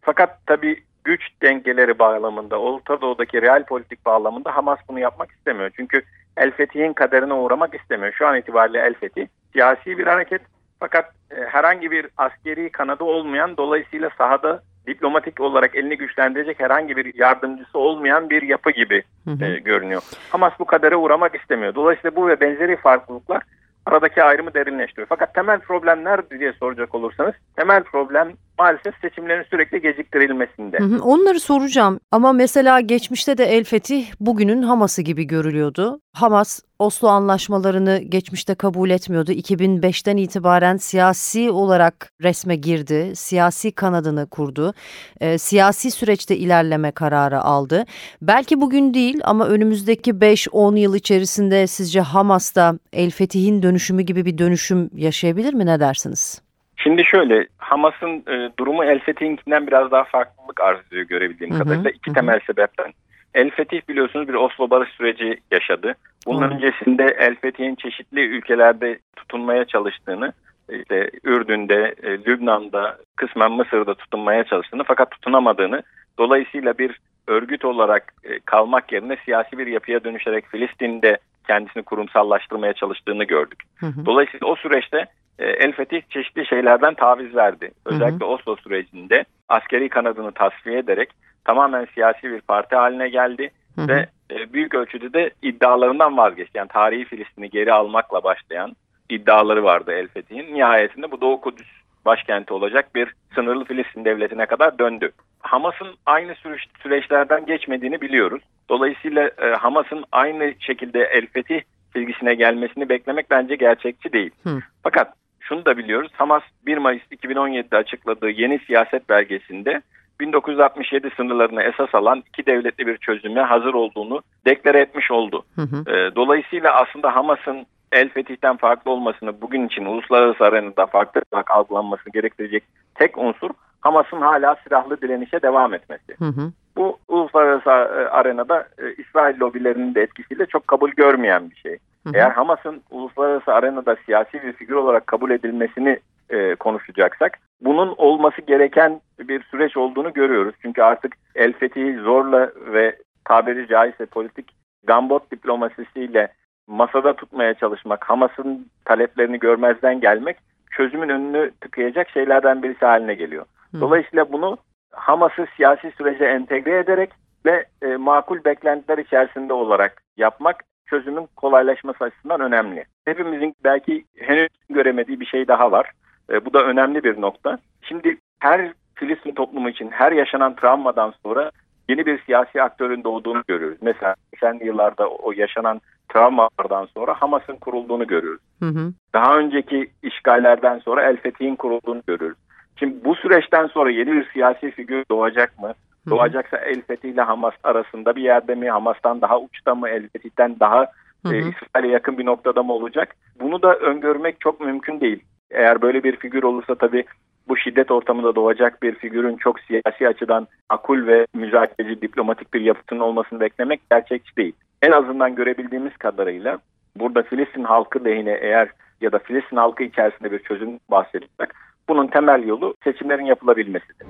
Fakat 0.00 0.38
tabii 0.46 0.82
güç 1.04 1.22
dengeleri 1.42 1.98
bağlamında, 1.98 2.60
Orta 2.60 3.00
Doğu'daki 3.00 3.42
real 3.42 3.64
politik 3.64 4.06
bağlamında 4.06 4.56
Hamas 4.56 4.78
bunu 4.88 4.98
yapmak 4.98 5.30
istemiyor. 5.30 5.70
Çünkü 5.76 6.02
El 6.36 6.50
Fetih'in 6.50 6.92
kaderine 6.92 7.32
uğramak 7.32 7.74
istemiyor. 7.74 8.12
Şu 8.12 8.26
an 8.26 8.36
itibariyle 8.36 8.78
El 8.78 8.94
Fetih 8.94 9.26
siyasi 9.52 9.98
bir 9.98 10.06
hareket 10.06 10.40
fakat 10.80 11.12
e, 11.30 11.36
herhangi 11.44 11.90
bir 11.90 12.06
askeri 12.16 12.70
kanadı 12.70 13.04
olmayan 13.04 13.56
dolayısıyla 13.56 14.10
sahada 14.18 14.62
diplomatik 14.86 15.40
olarak 15.40 15.76
elini 15.76 15.96
güçlendirecek 15.96 16.60
herhangi 16.60 16.96
bir 16.96 17.14
yardımcısı 17.14 17.78
olmayan 17.78 18.30
bir 18.30 18.42
yapı 18.42 18.70
gibi 18.70 19.02
hı 19.24 19.30
hı. 19.30 19.44
E, 19.44 19.58
görünüyor. 19.58 20.02
Hamas 20.30 20.52
bu 20.58 20.64
kadere 20.64 20.96
uğramak 20.96 21.34
istemiyor. 21.34 21.74
Dolayısıyla 21.74 22.16
bu 22.16 22.28
ve 22.28 22.40
benzeri 22.40 22.76
farklılıklar 22.76 23.42
aradaki 23.86 24.22
ayrımı 24.22 24.54
derinleştiriyor. 24.54 25.08
Fakat 25.08 25.34
temel 25.34 25.60
problem 25.60 26.04
nerede 26.04 26.38
diye 26.38 26.52
soracak 26.52 26.94
olursanız 26.94 27.34
temel 27.56 27.82
problem 27.82 28.32
maalesef 28.62 28.94
seçimlerin 29.00 29.42
sürekli 29.42 29.80
geciktirilmesinde. 29.82 30.78
Hı 30.78 30.84
hı, 30.84 31.02
onları 31.02 31.40
soracağım 31.40 32.00
ama 32.10 32.32
mesela 32.32 32.80
geçmişte 32.80 33.38
de 33.38 33.44
El 33.44 33.64
Fetih 33.64 34.06
bugünün 34.20 34.62
Hamas'ı 34.62 35.02
gibi 35.02 35.24
görülüyordu. 35.24 36.00
Hamas 36.12 36.60
Oslo 36.78 37.08
anlaşmalarını 37.08 37.98
geçmişte 37.98 38.54
kabul 38.54 38.90
etmiyordu. 38.90 39.32
2005'ten 39.32 40.16
itibaren 40.16 40.76
siyasi 40.76 41.50
olarak 41.50 42.10
resme 42.22 42.56
girdi, 42.56 43.12
siyasi 43.16 43.72
kanadını 43.72 44.28
kurdu, 44.28 44.74
e, 45.20 45.38
siyasi 45.38 45.90
süreçte 45.90 46.36
ilerleme 46.36 46.90
kararı 46.90 47.40
aldı. 47.40 47.84
Belki 48.22 48.60
bugün 48.60 48.94
değil 48.94 49.20
ama 49.24 49.46
önümüzdeki 49.46 50.10
5-10 50.20 50.76
yıl 50.76 50.94
içerisinde 50.94 51.66
sizce 51.66 52.00
Hamas'ta 52.00 52.78
El 52.92 53.10
Fetih'in 53.10 53.62
dönüşümü 53.62 54.02
gibi 54.02 54.24
bir 54.24 54.38
dönüşüm 54.38 54.90
yaşayabilir 54.94 55.54
mi 55.54 55.66
ne 55.66 55.80
dersiniz? 55.80 56.42
Şimdi 56.82 57.04
şöyle 57.04 57.46
Hamas'ın 57.58 58.24
e, 58.28 58.50
durumu 58.58 58.84
El 58.84 58.98
Fetih'inkinden 58.98 59.66
biraz 59.66 59.90
daha 59.90 60.04
farklılık 60.04 60.60
arz 60.60 60.78
ediyor 60.86 61.02
görebildiğim 61.02 61.54
hı 61.54 61.58
hı, 61.58 61.62
kadarıyla. 61.62 61.90
iki 61.90 62.10
hı. 62.10 62.14
temel 62.14 62.40
sebepten. 62.46 62.92
El 63.34 63.50
Fetih 63.50 63.80
biliyorsunuz 63.88 64.28
bir 64.28 64.34
Oslo 64.34 64.70
barış 64.70 64.90
süreci 64.90 65.36
yaşadı. 65.50 65.94
Bunun 66.26 66.42
hı. 66.42 66.54
öncesinde 66.54 67.16
El 67.18 67.34
Fetih'in 67.34 67.74
çeşitli 67.74 68.20
ülkelerde 68.20 68.98
tutunmaya 69.16 69.64
çalıştığını, 69.64 70.32
işte 70.70 71.10
Ürdün'de, 71.24 71.94
e, 72.02 72.10
Lübnan'da, 72.10 72.98
kısmen 73.16 73.52
Mısır'da 73.52 73.94
tutunmaya 73.94 74.44
çalıştığını 74.44 74.84
fakat 74.84 75.10
tutunamadığını, 75.10 75.82
dolayısıyla 76.18 76.78
bir 76.78 77.00
örgüt 77.26 77.64
olarak 77.64 78.12
e, 78.24 78.40
kalmak 78.40 78.92
yerine 78.92 79.16
siyasi 79.24 79.58
bir 79.58 79.66
yapıya 79.66 80.04
dönüşerek 80.04 80.46
Filistin'de 80.46 81.18
kendisini 81.46 81.82
kurumsallaştırmaya 81.82 82.72
çalıştığını 82.72 83.24
gördük. 83.24 83.62
Hı 83.76 83.86
hı. 83.86 84.06
Dolayısıyla 84.06 84.46
o 84.46 84.56
süreçte 84.56 85.06
El 85.44 85.72
Fetih 85.72 86.02
çeşitli 86.10 86.46
şeylerden 86.46 86.94
taviz 86.94 87.36
verdi. 87.36 87.70
Özellikle 87.84 88.26
hı 88.26 88.28
hı. 88.28 88.32
Oslo 88.32 88.56
sürecinde 88.56 89.24
askeri 89.48 89.88
kanadını 89.88 90.32
tasfiye 90.32 90.78
ederek 90.78 91.10
tamamen 91.44 91.86
siyasi 91.94 92.22
bir 92.22 92.40
parti 92.40 92.76
haline 92.76 93.08
geldi 93.08 93.50
hı 93.74 93.82
hı. 93.82 93.88
ve 93.88 94.06
e, 94.30 94.52
büyük 94.52 94.74
ölçüde 94.74 95.12
de 95.12 95.30
iddialarından 95.42 96.16
vazgeçti. 96.16 96.58
Yani 96.58 96.68
tarihi 96.68 97.04
Filistin'i 97.04 97.50
geri 97.50 97.72
almakla 97.72 98.24
başlayan 98.24 98.76
iddiaları 99.08 99.64
vardı 99.64 99.92
El 99.92 100.08
Fethi'nin. 100.08 100.54
Nihayetinde 100.54 101.10
bu 101.10 101.20
Doğu 101.20 101.40
Kudüs 101.40 101.68
başkenti 102.04 102.54
olacak 102.54 102.94
bir 102.94 103.14
sınırlı 103.34 103.64
Filistin 103.64 104.04
devletine 104.04 104.46
kadar 104.46 104.78
döndü. 104.78 105.12
Hamas'ın 105.40 105.94
aynı 106.06 106.34
süreç, 106.34 106.60
süreçlerden 106.82 107.46
geçmediğini 107.46 108.00
biliyoruz. 108.00 108.42
Dolayısıyla 108.68 109.30
e, 109.38 109.46
Hamas'ın 109.50 110.04
aynı 110.12 110.54
şekilde 110.58 111.00
El 111.04 111.26
Fetih 111.26 111.60
çizgisine 111.92 112.34
gelmesini 112.34 112.88
beklemek 112.88 113.30
bence 113.30 113.56
gerçekçi 113.56 114.12
değil. 114.12 114.30
Hı. 114.42 114.58
Fakat 114.82 115.12
şunu 115.52 115.64
da 115.64 115.76
biliyoruz. 115.76 116.10
Hamas 116.14 116.42
1 116.66 116.78
Mayıs 116.78 117.02
2017'de 117.02 117.76
açıkladığı 117.76 118.30
yeni 118.30 118.58
siyaset 118.58 119.08
belgesinde 119.08 119.82
1967 120.20 121.10
sınırlarını 121.16 121.62
esas 121.62 121.94
alan 121.94 122.22
iki 122.28 122.46
devletli 122.46 122.86
bir 122.86 122.96
çözüme 122.96 123.40
hazır 123.40 123.74
olduğunu 123.74 124.20
deklare 124.46 124.80
etmiş 124.80 125.10
oldu. 125.10 125.44
Hı 125.54 125.62
hı. 125.62 125.90
E, 125.90 126.14
dolayısıyla 126.14 126.72
aslında 126.72 127.16
Hamas'ın 127.16 127.66
El 127.92 128.08
Fetih'ten 128.08 128.56
farklı 128.56 128.90
olmasını 128.90 129.40
bugün 129.40 129.66
için 129.66 129.84
uluslararası 129.84 130.44
arenada 130.44 130.86
farklı 130.86 131.22
olarak 131.32 131.50
algılanmasını 131.50 132.12
gerektirecek 132.12 132.64
tek 132.94 133.18
unsur 133.18 133.50
Hamas'ın 133.82 134.20
hala 134.20 134.56
silahlı 134.64 135.00
direnişe 135.00 135.42
devam 135.42 135.74
etmesi. 135.74 136.16
Hı 136.18 136.24
hı. 136.24 136.52
Bu 136.76 136.98
uluslararası 137.08 137.70
e, 137.70 138.08
arenada 138.08 138.68
e, 138.78 138.92
İsrail 138.92 139.40
lobilerinin 139.40 139.94
de 139.94 140.02
etkisiyle 140.02 140.46
çok 140.46 140.68
kabul 140.68 140.90
görmeyen 140.90 141.50
bir 141.50 141.56
şey. 141.56 141.72
Hı 141.72 142.08
hı. 142.08 142.12
Eğer 142.14 142.30
Hamas'ın 142.30 142.82
uluslararası 142.90 143.54
arenada 143.54 143.96
siyasi 144.06 144.42
bir 144.42 144.52
figür 144.52 144.74
olarak 144.74 145.06
kabul 145.06 145.30
edilmesini 145.30 145.98
e, 146.30 146.54
konuşacaksak 146.54 147.38
bunun 147.60 147.94
olması 147.96 148.40
gereken 148.42 149.00
bir 149.18 149.42
süreç 149.42 149.76
olduğunu 149.76 150.12
görüyoruz. 150.12 150.54
Çünkü 150.62 150.82
artık 150.82 151.16
El 151.34 151.52
Fethi'yi 151.52 151.98
zorla 151.98 152.50
ve 152.56 152.96
tabiri 153.24 153.68
caizse 153.68 154.06
politik 154.06 154.46
gambot 154.84 155.30
diplomasisiyle 155.30 156.32
masada 156.66 157.16
tutmaya 157.16 157.54
çalışmak, 157.54 158.10
Hamas'ın 158.10 158.66
taleplerini 158.84 159.38
görmezden 159.38 160.00
gelmek 160.00 160.36
çözümün 160.70 161.08
önünü 161.08 161.50
tıkayacak 161.60 162.10
şeylerden 162.10 162.62
birisi 162.62 162.84
haline 162.84 163.14
geliyor. 163.14 163.46
Dolayısıyla 163.80 164.32
bunu 164.32 164.56
Hamas'ı 164.90 165.46
siyasi 165.56 165.92
sürece 165.98 166.24
entegre 166.24 166.78
ederek 166.78 167.10
ve 167.46 167.64
e, 167.82 167.96
makul 167.96 168.44
beklentiler 168.44 168.98
içerisinde 168.98 169.52
olarak 169.52 170.02
yapmak 170.16 170.64
çözümün 170.86 171.28
kolaylaşması 171.36 172.04
açısından 172.04 172.40
önemli. 172.40 172.84
Hepimizin 173.04 173.54
belki 173.64 174.04
henüz 174.18 174.48
göremediği 174.70 175.20
bir 175.20 175.26
şey 175.26 175.48
daha 175.48 175.72
var. 175.72 175.90
E, 176.30 176.44
bu 176.44 176.52
da 176.52 176.64
önemli 176.64 177.04
bir 177.04 177.20
nokta. 177.20 177.58
Şimdi 177.82 178.18
her 178.38 178.72
Filistin 178.94 179.34
toplumu 179.34 179.68
için 179.68 179.90
her 179.90 180.12
yaşanan 180.12 180.56
travmadan 180.56 181.14
sonra 181.22 181.50
yeni 181.88 182.06
bir 182.06 182.22
siyasi 182.24 182.62
aktörün 182.62 183.04
doğduğunu 183.04 183.42
görüyoruz. 183.48 183.78
Mesela 183.80 184.14
80'li 184.36 184.66
yıllarda 184.66 185.08
o 185.08 185.32
yaşanan 185.32 185.80
travmalardan 186.08 186.86
sonra 186.94 187.14
Hamas'ın 187.14 187.56
kurulduğunu 187.56 188.06
görüyoruz. 188.06 188.40
Hı 188.58 188.66
hı. 188.66 188.92
Daha 189.14 189.38
önceki 189.38 189.90
işgallerden 190.02 190.78
sonra 190.78 191.02
El 191.02 191.16
Fetih'in 191.16 191.56
kurulduğunu 191.56 192.02
görüyoruz. 192.06 192.38
Şimdi 192.76 193.04
bu 193.04 193.14
süreçten 193.14 193.66
sonra 193.66 193.90
yeni 193.90 194.12
bir 194.12 194.30
siyasi 194.32 194.70
figür 194.70 195.04
doğacak 195.10 195.58
mı? 195.58 195.72
Doğacaksa 196.10 196.56
El 196.56 196.82
Fetih 196.82 197.10
ile 197.10 197.20
Hamas 197.20 197.54
arasında 197.64 198.16
bir 198.16 198.22
yerde 198.22 198.54
mi? 198.54 198.70
Hamas'tan 198.70 199.20
daha 199.20 199.40
uçta 199.40 199.74
mı? 199.74 199.88
El 199.88 200.08
Fetih'ten 200.08 200.60
daha 200.60 200.86
e, 201.30 201.38
İsrail'e 201.38 201.88
yakın 201.88 202.18
bir 202.18 202.26
noktada 202.26 202.62
mı 202.62 202.72
olacak? 202.72 203.16
Bunu 203.40 203.62
da 203.62 203.74
öngörmek 203.74 204.40
çok 204.40 204.60
mümkün 204.60 205.00
değil. 205.00 205.22
Eğer 205.50 205.82
böyle 205.82 206.04
bir 206.04 206.16
figür 206.16 206.42
olursa 206.42 206.74
tabii 206.74 207.04
bu 207.48 207.56
şiddet 207.56 207.90
ortamında 207.90 208.34
doğacak 208.34 208.82
bir 208.82 208.94
figürün 208.94 209.36
çok 209.36 209.60
siyasi 209.60 210.08
açıdan 210.08 210.46
akul 210.68 211.06
ve 211.06 211.26
müzakereci 211.34 212.02
diplomatik 212.02 212.54
bir 212.54 212.60
yapıtının 212.60 213.00
olmasını 213.00 213.40
beklemek 213.40 213.80
gerçekçi 213.90 214.36
değil. 214.36 214.52
En 214.82 214.92
azından 214.92 215.34
görebildiğimiz 215.34 215.96
kadarıyla 215.96 216.58
burada 216.96 217.22
Filistin 217.22 217.64
halkı 217.64 218.04
lehine 218.04 218.38
eğer 218.40 218.68
ya 219.00 219.12
da 219.12 219.18
Filistin 219.18 219.56
halkı 219.56 219.84
içerisinde 219.84 220.32
bir 220.32 220.38
çözüm 220.38 220.78
bahsediyorsak 220.90 221.54
bunun 221.88 222.06
temel 222.06 222.46
yolu 222.46 222.74
seçimlerin 222.84 223.24
yapılabilmesidir. 223.24 224.06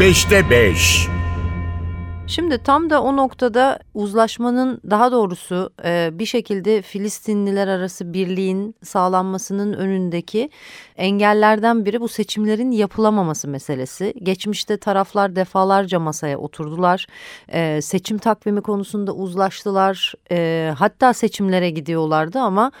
5'te 0.00 0.50
5 0.50 1.08
Şimdi 2.30 2.58
tam 2.58 2.90
da 2.90 3.02
o 3.02 3.16
noktada 3.16 3.78
uzlaşmanın 3.94 4.80
daha 4.90 5.12
doğrusu 5.12 5.70
e, 5.84 6.10
bir 6.12 6.26
şekilde 6.26 6.82
Filistinliler 6.82 7.68
arası 7.68 8.12
birliğin 8.12 8.74
sağlanmasının 8.82 9.72
önündeki 9.72 10.50
engellerden 10.96 11.84
biri 11.84 12.00
bu 12.00 12.08
seçimlerin 12.08 12.70
yapılamaması 12.70 13.48
meselesi. 13.48 14.14
Geçmişte 14.22 14.76
taraflar 14.76 15.36
defalarca 15.36 16.00
masaya 16.00 16.38
oturdular. 16.38 17.06
E, 17.48 17.82
seçim 17.82 18.18
takvimi 18.18 18.60
konusunda 18.60 19.12
uzlaştılar. 19.12 20.14
E, 20.30 20.72
hatta 20.78 21.12
seçimlere 21.12 21.70
gidiyorlardı 21.70 22.38
ama 22.38 22.72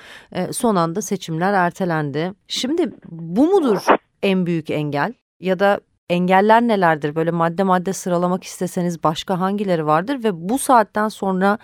son 0.52 0.76
anda 0.76 1.02
seçimler 1.02 1.52
ertelendi. 1.52 2.32
Şimdi 2.48 2.92
bu 3.10 3.46
mudur 3.46 3.86
en 4.22 4.46
büyük 4.46 4.70
engel? 4.70 5.12
Ya 5.40 5.58
da 5.58 5.80
engeller 6.10 6.62
nelerdir? 6.62 7.14
Böyle 7.14 7.30
madde 7.30 7.62
madde 7.62 7.92
sıralamak 7.92 8.44
isteseniz 8.44 9.04
başka 9.04 9.40
hangileri 9.40 9.86
vardır 9.86 10.24
ve 10.24 10.30
bu 10.32 10.58
saatten 10.58 11.08
sonra 11.08 11.58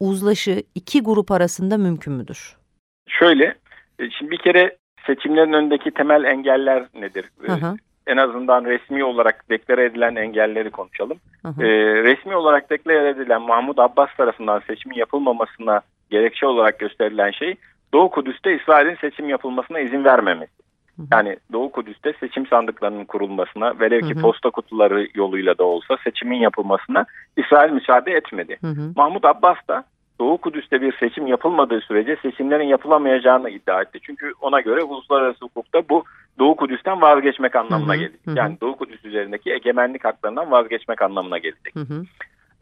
uzlaşı 0.00 0.62
iki 0.74 1.02
grup 1.02 1.30
arasında 1.30 1.78
mümkün 1.78 2.12
müdür? 2.12 2.56
Şöyle, 3.08 3.54
e, 3.98 4.10
şimdi 4.10 4.30
bir 4.30 4.38
kere 4.38 4.76
seçimlerin 5.06 5.52
önündeki 5.52 5.90
temel 5.90 6.24
engeller 6.24 6.84
nedir? 6.94 7.24
Hı 7.38 7.52
hı. 7.52 7.76
En 8.06 8.16
azından 8.16 8.64
resmi 8.64 9.04
olarak 9.04 9.50
deklare 9.50 9.84
edilen 9.84 10.16
engelleri 10.16 10.70
konuşalım. 10.70 11.18
Hı 11.42 11.48
hı. 11.48 11.62
Ee, 11.62 12.02
resmi 12.02 12.36
olarak 12.36 12.70
deklare 12.70 13.08
edilen 13.08 13.42
Mahmut 13.42 13.78
Abbas 13.78 14.08
tarafından 14.16 14.62
seçimin 14.66 14.96
yapılmamasına 14.96 15.80
gerekçe 16.10 16.46
olarak 16.46 16.78
gösterilen 16.78 17.30
şey 17.30 17.54
Doğu 17.92 18.10
Kudüs'te 18.10 18.56
İsrail'in 18.56 18.96
seçim 19.00 19.28
yapılmasına 19.28 19.80
izin 19.80 20.04
vermemesi. 20.04 20.52
Yani 21.12 21.36
Doğu 21.52 21.70
Kudüs'te 21.70 22.12
seçim 22.20 22.46
sandıklarının 22.46 23.04
kurulmasına 23.04 23.80
velev 23.80 24.00
ki 24.00 24.14
hı 24.14 24.18
hı. 24.18 24.22
posta 24.22 24.50
kutuları 24.50 25.08
yoluyla 25.14 25.58
da 25.58 25.64
olsa 25.64 25.96
seçimin 26.04 26.38
yapılmasına 26.38 27.06
İsrail 27.36 27.72
müsaade 27.72 28.12
etmedi. 28.12 28.58
Hı 28.60 28.66
hı. 28.66 28.92
Mahmut 28.96 29.24
Abbas 29.24 29.56
da 29.68 29.84
Doğu 30.20 30.38
Kudüs'te 30.38 30.80
bir 30.80 30.96
seçim 30.96 31.26
yapılmadığı 31.26 31.80
sürece 31.80 32.16
seçimlerin 32.22 32.68
yapılamayacağını 32.68 33.50
iddia 33.50 33.82
etti. 33.82 33.98
Çünkü 34.02 34.32
ona 34.40 34.60
göre 34.60 34.82
uluslararası 34.82 35.44
hukukta 35.44 35.82
bu 35.88 36.04
Doğu 36.38 36.56
Kudüs'ten 36.56 37.00
vazgeçmek 37.00 37.56
anlamına 37.56 37.96
gelecek. 37.96 38.20
Yani 38.34 38.56
Doğu 38.60 38.76
Kudüs 38.76 39.04
üzerindeki 39.04 39.52
egemenlik 39.52 40.04
haklarından 40.04 40.50
vazgeçmek 40.50 41.02
anlamına 41.02 41.38
gelecek. 41.38 41.74
Hı 41.76 41.80
hı. 41.80 42.04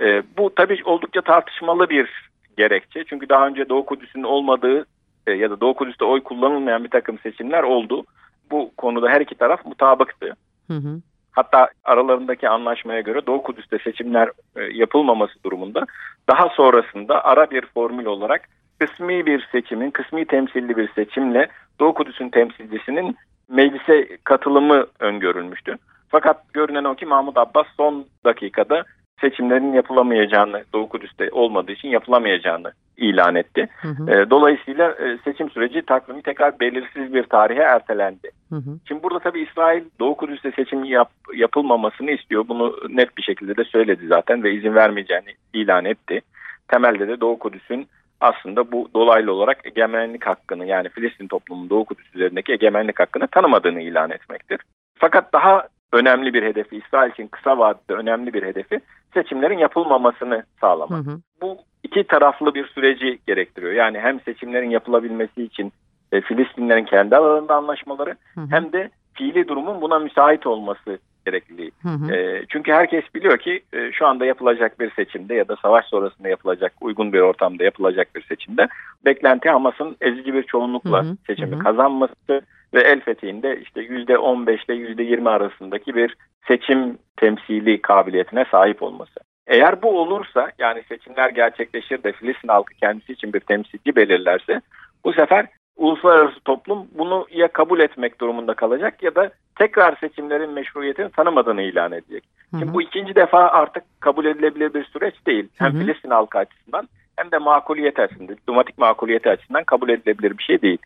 Ee, 0.01 0.23
bu 0.39 0.55
tabii 0.55 0.83
oldukça 0.85 1.21
tartışmalı 1.21 1.91
bir 1.91 2.31
gerekçe. 2.57 3.05
Çünkü 3.05 3.29
daha 3.29 3.47
önce 3.47 3.69
Doğu 3.69 3.87
Kudüs'ün 3.87 4.23
olmadığı 4.23 4.87
e, 5.27 5.33
ya 5.33 5.51
da 5.51 5.61
Doğu 5.61 5.75
Kudüs'te 5.75 6.05
oy 6.05 6.21
kullanılmayan 6.21 6.85
bir 6.85 6.91
takım 6.91 7.19
seçimler 7.19 7.63
oldu 7.63 8.05
bu 8.51 8.71
konuda 8.77 9.09
her 9.09 9.21
iki 9.21 9.35
taraf 9.35 9.67
mutabıktı. 9.67 10.37
Hı 10.67 10.75
hı. 10.75 11.01
Hatta 11.33 11.69
aralarındaki 11.85 12.49
anlaşmaya 12.49 13.01
göre 13.01 13.27
Doğu 13.27 13.43
Kudüs'te 13.43 13.79
seçimler 13.79 14.31
e, 14.57 14.63
yapılmaması 14.63 15.43
durumunda 15.45 15.87
daha 16.29 16.49
sonrasında 16.49 17.25
ara 17.25 17.51
bir 17.51 17.67
formül 17.67 18.07
olarak 18.07 18.49
kısmi 18.79 19.27
bir 19.27 19.49
seçimin, 19.53 19.91
kısmi 19.91 20.25
temsilli 20.25 20.77
bir 20.77 20.93
seçimle 20.93 21.49
Doğu 21.81 21.95
Kudüs'ün 21.95 22.29
temsilcisinin 22.29 23.17
meclise 23.49 24.19
katılımı 24.25 24.87
öngörülmüştü. 25.01 25.77
Fakat 26.09 26.53
görünen 26.53 26.85
o 26.85 26.95
ki 26.95 27.07
Mahmut 27.07 27.39
Abbas 27.39 27.67
son 27.77 28.07
dakikada 28.25 28.85
seçimlerin 29.21 29.73
yapılamayacağını, 29.73 30.65
Doğu 30.73 30.89
Kudüs'te 30.89 31.29
olmadığı 31.33 31.73
için 31.73 31.89
yapılamayacağını 31.89 32.73
ilan 32.97 33.35
etti. 33.35 33.69
Hı 33.83 33.89
hı. 33.89 34.11
E, 34.11 34.31
dolayısıyla 34.31 34.91
e, 34.91 35.19
seçim 35.25 35.51
süreci 35.51 35.83
takvimi 35.83 36.23
tekrar 36.23 36.61
belirsiz 36.61 37.15
bir 37.15 37.23
tarihe 37.23 37.63
ertelendi. 37.63 38.31
Hı 38.49 38.57
hı. 38.57 38.79
Şimdi 38.89 39.03
burada 39.03 39.19
tabii 39.19 39.41
İsrail 39.41 39.85
Doğu 40.01 40.17
Kudüs'te 40.17 40.51
seçim 40.53 40.85
yap, 40.85 41.11
yapılmamasını 41.35 42.11
istiyor. 42.11 42.49
Bunu 42.49 42.77
net 42.89 43.17
bir 43.17 43.23
şekilde 43.23 43.57
de 43.57 43.65
söyledi 43.65 44.07
zaten 44.07 44.43
ve 44.43 44.53
izin 44.53 44.75
vermeyeceğini 44.75 45.35
ilan 45.53 45.85
etti. 45.85 46.21
Temelde 46.69 47.09
de 47.09 47.21
Doğu 47.21 47.39
Kudüs'ün 47.39 47.89
aslında 48.21 48.73
bu 48.73 48.89
dolaylı 48.95 49.33
olarak 49.33 49.67
egemenlik 49.67 50.27
hakkını 50.27 50.67
yani 50.67 50.89
Filistin 50.89 51.29
toplumunun 51.29 51.71
Doğu 51.71 51.85
Kudüs 51.85 52.15
üzerindeki 52.15 52.53
egemenlik 52.53 53.01
hakkını 53.01 53.27
tanımadığını 53.27 53.81
ilan 53.81 54.11
etmektir. 54.11 54.61
Fakat 54.95 55.33
daha 55.33 55.69
önemli 55.93 56.35
bir 56.35 56.43
hedefi, 56.43 56.77
İsrail 56.77 57.11
için 57.11 57.27
kısa 57.27 57.59
vadede 57.59 57.93
önemli 57.93 58.33
bir 58.35 58.43
hedefi 58.43 58.81
seçimlerin 59.15 59.59
yapılmamasını 59.59 60.43
sağlamak. 60.61 61.07
Hı 61.07 61.11
hı. 61.11 61.21
Bu 61.43 61.59
iki 61.83 62.05
taraflı 62.05 62.55
bir 62.55 62.67
süreci 62.67 63.19
gerektiriyor. 63.27 63.73
Yani 63.73 63.99
hem 63.99 64.21
seçimlerin 64.21 64.71
yapılabilmesi 64.71 65.43
için 65.43 65.73
e, 66.13 66.21
Filistinlerin 66.21 66.85
kendi 66.85 67.17
alanında 67.17 67.55
anlaşmaları 67.55 68.17
hı 68.35 68.41
hı. 68.41 68.47
hem 68.51 68.73
de 68.73 68.91
fiili 69.15 69.49
durumun 69.49 69.81
buna 69.81 69.99
müsait 69.99 70.47
olması 70.47 70.99
gerekliliği. 71.27 71.71
Hı 71.83 71.89
hı. 71.89 72.15
E, 72.15 72.45
çünkü 72.49 72.73
herkes 72.73 73.05
biliyor 73.15 73.39
ki 73.39 73.63
e, 73.73 73.93
şu 73.93 74.07
anda 74.07 74.27
yapılacak 74.27 74.81
bir 74.81 74.91
seçimde 74.91 75.35
ya 75.35 75.49
da 75.49 75.57
savaş 75.57 75.87
sonrasında 75.87 76.29
yapılacak 76.29 76.73
uygun 76.81 77.13
bir 77.13 77.21
ortamda 77.21 77.65
yapılacak 77.65 78.15
bir 78.15 78.23
seçimde 78.23 78.69
beklenti 79.05 79.49
Hamas'ın 79.49 79.97
ezici 80.01 80.35
bir 80.35 80.43
çoğunlukla 80.43 81.05
hı 81.05 81.09
hı. 81.09 81.17
seçimi 81.27 81.57
hı 81.57 81.59
hı. 81.59 81.63
kazanması 81.63 82.41
ve 82.75 82.81
El 82.81 83.01
Fethi'nde 83.01 83.61
işte 83.61 83.81
%15 83.81 84.65
ile 84.65 84.75
%20 84.75 85.31
arasındaki 85.31 85.95
bir 85.95 86.17
seçim 86.49 86.99
temsili 87.17 87.83
kabiliyetine 87.83 88.45
sahip 88.51 88.83
olması. 88.83 89.21
Eğer 89.47 89.83
bu 89.83 90.01
olursa 90.01 90.51
yani 90.59 90.83
seçimler 90.89 91.31
gerçekleşir 91.31 92.03
de 92.03 92.13
Filistin 92.13 92.49
halkı 92.49 92.75
kendisi 92.75 93.13
için 93.13 93.33
bir 93.33 93.41
temsilci 93.41 93.97
belirlerse 93.97 94.61
bu 95.05 95.13
sefer 95.13 95.47
uluslararası 95.77 96.41
toplum 96.41 96.89
bunu 96.99 97.27
ya 97.31 97.49
kabul 97.49 97.81
etmek 97.81 98.21
durumunda 98.21 98.55
kalacak 98.55 99.03
ya 99.03 99.15
da 99.15 99.31
tekrar 99.59 99.97
seçimlerin 99.97 100.51
meşruiyetini 100.51 101.11
tanımadığını 101.11 101.63
ilan 101.63 101.93
edecek. 101.93 102.25
Hı 102.51 102.57
hı. 102.57 102.61
Şimdi 102.61 102.75
bu 102.75 102.83
ikinci 102.83 103.15
defa 103.15 103.49
artık 103.49 103.85
kabul 104.01 104.25
edilebilir 104.25 104.75
bir 104.75 104.85
süreç 104.85 105.15
değil. 105.27 105.49
Hem 105.59 105.73
hı 105.73 105.77
hı. 105.77 105.81
Filistin 105.81 106.11
halkı 106.11 106.39
açısından 106.39 106.89
hem 107.17 107.31
de 107.31 107.39
makuliyet 107.39 107.99
açısından, 107.99 108.37
diplomatik 108.37 108.79
makuliyet 108.79 109.27
açısından 109.27 109.65
kabul 109.65 109.89
edilebilir 109.89 110.39
bir 110.39 110.43
şey 110.43 110.63
değil. 110.63 110.79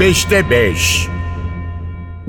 5'te 0.00 0.50
5 0.50 1.08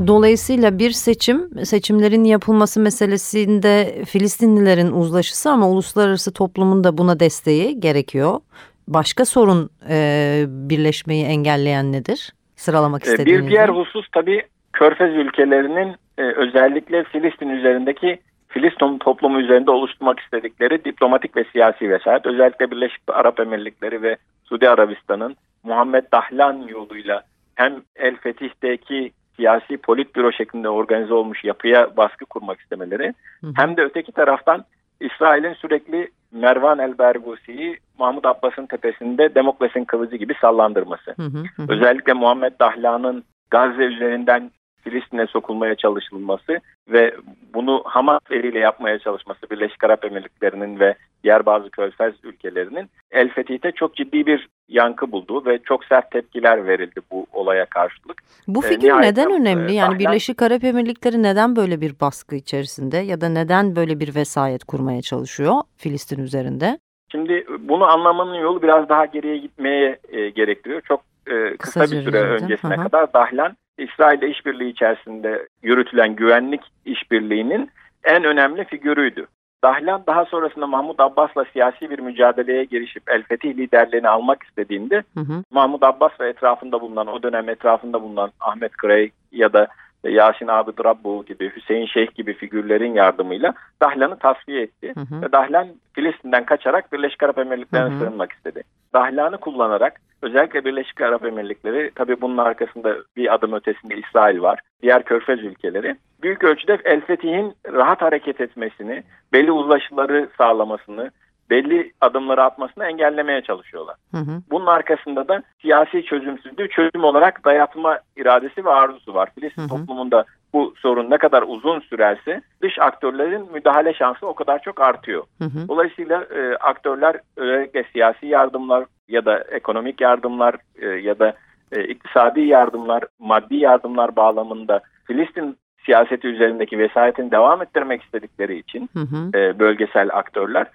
Dolayısıyla 0.08 0.80
bir 0.80 0.92
seçim, 0.92 1.50
seçimlerin 1.66 2.24
yapılması 2.24 2.80
meselesinde 2.80 4.04
Filistinlilerin 4.06 4.92
uzlaşısı 4.92 5.50
ama 5.50 5.70
uluslararası 5.70 6.34
toplumun 6.34 6.84
da 6.84 6.98
buna 6.98 7.20
desteği 7.20 7.80
gerekiyor. 7.80 8.40
Başka 8.88 9.26
sorun 9.26 9.70
e, 9.90 10.46
birleşmeyi 10.48 11.26
engelleyen 11.26 11.92
nedir? 11.92 12.34
Sıralamak 12.56 13.04
istediğiniz. 13.04 13.46
Bir 13.46 13.52
diğer 13.52 13.70
husus 13.70 14.08
tabii 14.12 14.44
Körfez 14.74 15.16
ülkelerinin 15.16 15.96
e, 16.18 16.22
özellikle 16.22 17.04
Filistin 17.04 17.50
üzerindeki 17.50 18.20
Filistin 18.48 18.98
toplumu 18.98 19.40
üzerinde 19.40 19.72
oluşturmak 19.72 20.20
istedikleri 20.20 20.86
diplomatik 20.86 21.38
ve 21.38 21.46
siyasi 21.52 21.90
vesayet. 21.90 22.26
Özellikle 22.26 22.72
Birleşik 22.72 23.02
Arap 23.08 23.40
Emirlikleri 23.40 24.02
ve 24.02 24.18
Suudi 24.44 24.70
Arabistan'ın 24.70 25.36
Muhammed 25.64 26.04
Dahlan 26.14 26.68
yoluyla 26.68 27.24
hem 27.56 27.82
El 27.96 28.16
Fetih'teki 28.16 29.12
siyasi 29.36 29.78
politbüro 29.78 30.32
şeklinde 30.32 30.70
organize 30.70 31.14
olmuş 31.14 31.44
yapıya 31.44 31.98
baskı 31.98 32.26
kurmak 32.26 32.60
istemeleri 32.60 33.14
hı 33.42 33.48
hı. 33.48 33.52
hem 33.56 33.78
de 33.78 33.82
öteki 33.82 34.12
taraftan 34.12 34.66
İsrail'in 35.00 35.54
sürekli 35.54 36.12
Mervan 36.32 36.80
el 36.80 36.98
Bergusi'yi 36.98 37.78
Mahmut 38.00 38.26
Abbas'ın 38.26 38.66
tepesinde 38.66 39.36
Demokles'in 39.36 39.86
kılıcı 39.86 40.16
gibi 40.16 40.34
sallandırması. 40.42 41.12
Hı 41.12 41.24
hı 41.24 41.44
hı. 41.58 41.74
Özellikle 41.74 42.14
Muhammed 42.14 42.54
Dahlan'ın 42.60 43.24
Gazze 43.52 43.84
üzerinden 43.84 44.52
Filistin'e 44.84 45.28
sokulmaya 45.28 45.76
çalışılması 45.76 46.60
ve 46.88 47.16
bunu 47.54 47.82
Hamas 47.86 48.22
eliyle 48.32 48.60
yapmaya 48.60 49.00
çalışması 49.00 49.50
Birleşik 49.52 49.84
Arap 49.84 50.06
Emirlikleri'nin 50.06 50.80
ve 50.80 50.96
diğer 51.24 51.46
bazı 51.46 51.70
körfez 51.70 52.14
ülkelerinin 52.24 52.90
El 53.12 53.30
Fetih'te 53.30 53.72
çok 53.72 53.96
ciddi 53.96 54.26
bir 54.26 54.50
yankı 54.70 55.12
bulduğu 55.12 55.46
ve 55.46 55.60
çok 55.60 55.86
sert 55.86 56.12
tepkiler 56.12 56.68
verildi 56.68 57.02
bu 57.12 57.26
olaya 57.34 57.66
karşılık. 57.66 58.24
Bu 58.48 58.66
ee, 58.66 58.68
fikir 58.68 58.92
ee, 58.92 59.02
neden 59.02 59.32
önemli? 59.32 59.72
E, 59.72 59.76
yani 59.76 59.88
Dahlan, 59.88 60.00
Birleşik 60.00 60.42
Arap 60.42 60.64
Emirlikleri 60.64 61.24
neden 61.24 61.56
böyle 61.56 61.82
bir 61.82 62.00
baskı 62.02 62.36
içerisinde 62.36 62.98
ya 62.98 63.22
da 63.22 63.30
neden 63.30 63.76
böyle 63.76 64.00
bir 64.00 64.16
vesayet 64.16 64.64
kurmaya 64.64 65.02
çalışıyor 65.02 65.56
Filistin 65.78 66.24
üzerinde? 66.24 66.80
Şimdi 67.12 67.46
bunu 67.60 67.84
anlamanın 67.84 68.34
yolu 68.34 68.62
biraz 68.62 68.90
daha 68.90 69.06
geriye 69.06 69.38
gitmeye 69.38 70.00
e, 70.10 70.30
gerektiriyor. 70.30 70.82
Çok 70.82 71.02
e, 71.28 71.58
kısa, 71.58 71.82
kısa 71.82 71.96
bir 71.96 72.04
süre 72.04 72.22
öncesine 72.22 72.76
Hı-hı. 72.76 72.84
kadar 72.84 73.14
Dahlan 73.14 73.58
İsrail 73.78 74.20
ile 74.20 74.30
işbirliği 74.30 74.70
içerisinde 74.70 75.48
yürütülen 75.64 76.16
güvenlik 76.16 76.62
işbirliğinin 76.86 77.70
en 78.04 78.24
önemli 78.24 78.66
figürüydü. 78.66 79.28
Dahlan 79.64 80.04
daha 80.08 80.26
sonrasında 80.26 80.68
Mahmut 80.68 81.00
Abbas'la 81.00 81.46
siyasi 81.54 81.90
bir 81.90 82.00
mücadeleye 82.00 82.64
girişip 82.64 83.04
El 83.08 83.24
Fetih 83.24 83.58
liderliğini 83.58 84.10
almak 84.10 84.44
istediğinde 84.44 85.04
hı 85.14 85.20
hı. 85.20 85.44
Mahmut 85.52 85.84
Abbas 85.84 86.12
ve 86.20 86.30
etrafında 86.30 86.82
bulunan 86.82 87.08
o 87.08 87.24
dönem 87.24 87.50
etrafında 87.50 88.02
bulunan 88.02 88.32
Ahmet 88.40 88.72
Kırey 88.72 89.12
ya 89.32 89.54
da 89.54 89.68
Yasin 90.10 90.48
Abid 90.48 90.86
Rabbu 90.86 91.26
gibi, 91.26 91.56
Hüseyin 91.56 91.86
Şeyh 91.86 92.16
gibi 92.16 92.34
figürlerin 92.34 92.94
yardımıyla 92.94 93.54
Dahlan'ı 93.82 94.20
tasfiye 94.20 94.62
etti. 94.62 94.94
Hı 94.96 95.00
hı. 95.00 95.22
Ve 95.22 95.32
Dahlan 95.32 95.68
Filistin'den 95.94 96.46
kaçarak 96.46 96.94
Birleşik 96.94 97.24
Arap 97.24 97.38
Emirlikleri'ne 97.38 98.00
sığınmak 98.00 98.32
istedi. 98.32 98.64
Dahlan'ı 98.94 99.38
kullanarak 99.38 100.02
özellikle 100.22 100.66
Birleşik 100.66 101.02
Arap 101.02 101.26
Emirlikleri, 101.26 101.92
tabii 101.96 102.22
bunun 102.22 102.38
arkasında 102.38 102.96
bir 103.18 103.34
adım 103.34 103.54
ötesinde 103.54 103.96
İsrail 103.96 104.42
var, 104.42 104.60
diğer 104.82 105.04
körfez 105.04 105.40
ülkeleri, 105.40 105.96
büyük 106.24 106.44
ölçüde 106.44 106.78
El 106.84 107.02
Fetih'in 107.02 107.54
rahat 107.74 108.02
hareket 108.02 108.42
etmesini, 108.42 109.04
belli 109.34 109.52
uzlaşıları 109.52 110.30
sağlamasını, 110.38 111.12
belli 111.50 111.92
adımları 112.02 112.44
atmasını 112.44 112.86
engellemeye 112.86 113.42
çalışıyorlar. 113.42 113.96
Hı 114.12 114.18
hı. 114.18 114.42
Bunun 114.52 114.66
arkasında 114.66 115.28
da 115.28 115.44
siyasi 115.62 116.06
çözümsüzlüğü 116.06 116.70
çözüm 116.70 117.04
olarak 117.04 117.46
dayatma 117.46 118.00
iradesi 118.18 118.66
ve 118.66 118.70
arzusu 118.70 119.14
var. 119.14 119.30
Filistin 119.36 119.62
hı 119.62 119.66
hı. 119.66 119.70
toplumunda 119.70 120.26
bu 120.54 120.74
sorun 120.78 121.10
ne 121.10 121.18
kadar 121.18 121.44
uzun 121.48 121.80
sürerse 121.80 122.42
dış 122.62 122.80
aktörlerin 122.80 123.52
müdahale 123.54 123.94
şansı 123.94 124.28
o 124.28 124.34
kadar 124.34 124.62
çok 124.62 124.82
artıyor. 124.82 125.24
Hı 125.38 125.46
hı. 125.46 125.68
Dolayısıyla 125.68 126.24
e, 126.24 126.56
aktörler 126.56 127.18
özellikle 127.38 127.84
siyasi 127.94 128.28
yardımlar 128.28 128.86
ya 129.08 129.26
da 129.26 129.40
ekonomik 129.40 130.02
yardımlar 130.02 130.56
e, 130.82 130.88
ya 130.88 131.20
da 131.20 131.34
e, 131.72 131.84
iktisadi 131.84 132.42
yardımlar, 132.42 133.04
maddi 133.20 133.56
yardımlar 133.56 134.16
bağlamında 134.16 134.82
Filistin 135.06 135.58
siyaseti 135.86 136.28
üzerindeki 136.28 136.80
vesayetini 136.80 137.32
devam 137.32 137.62
ettirmek 137.62 138.04
istedikleri 138.04 138.58
için 138.58 138.90
hı 138.94 139.00
hı. 139.00 139.38
E, 139.38 139.60
bölgesel 139.60 140.10
aktörler 140.14 140.68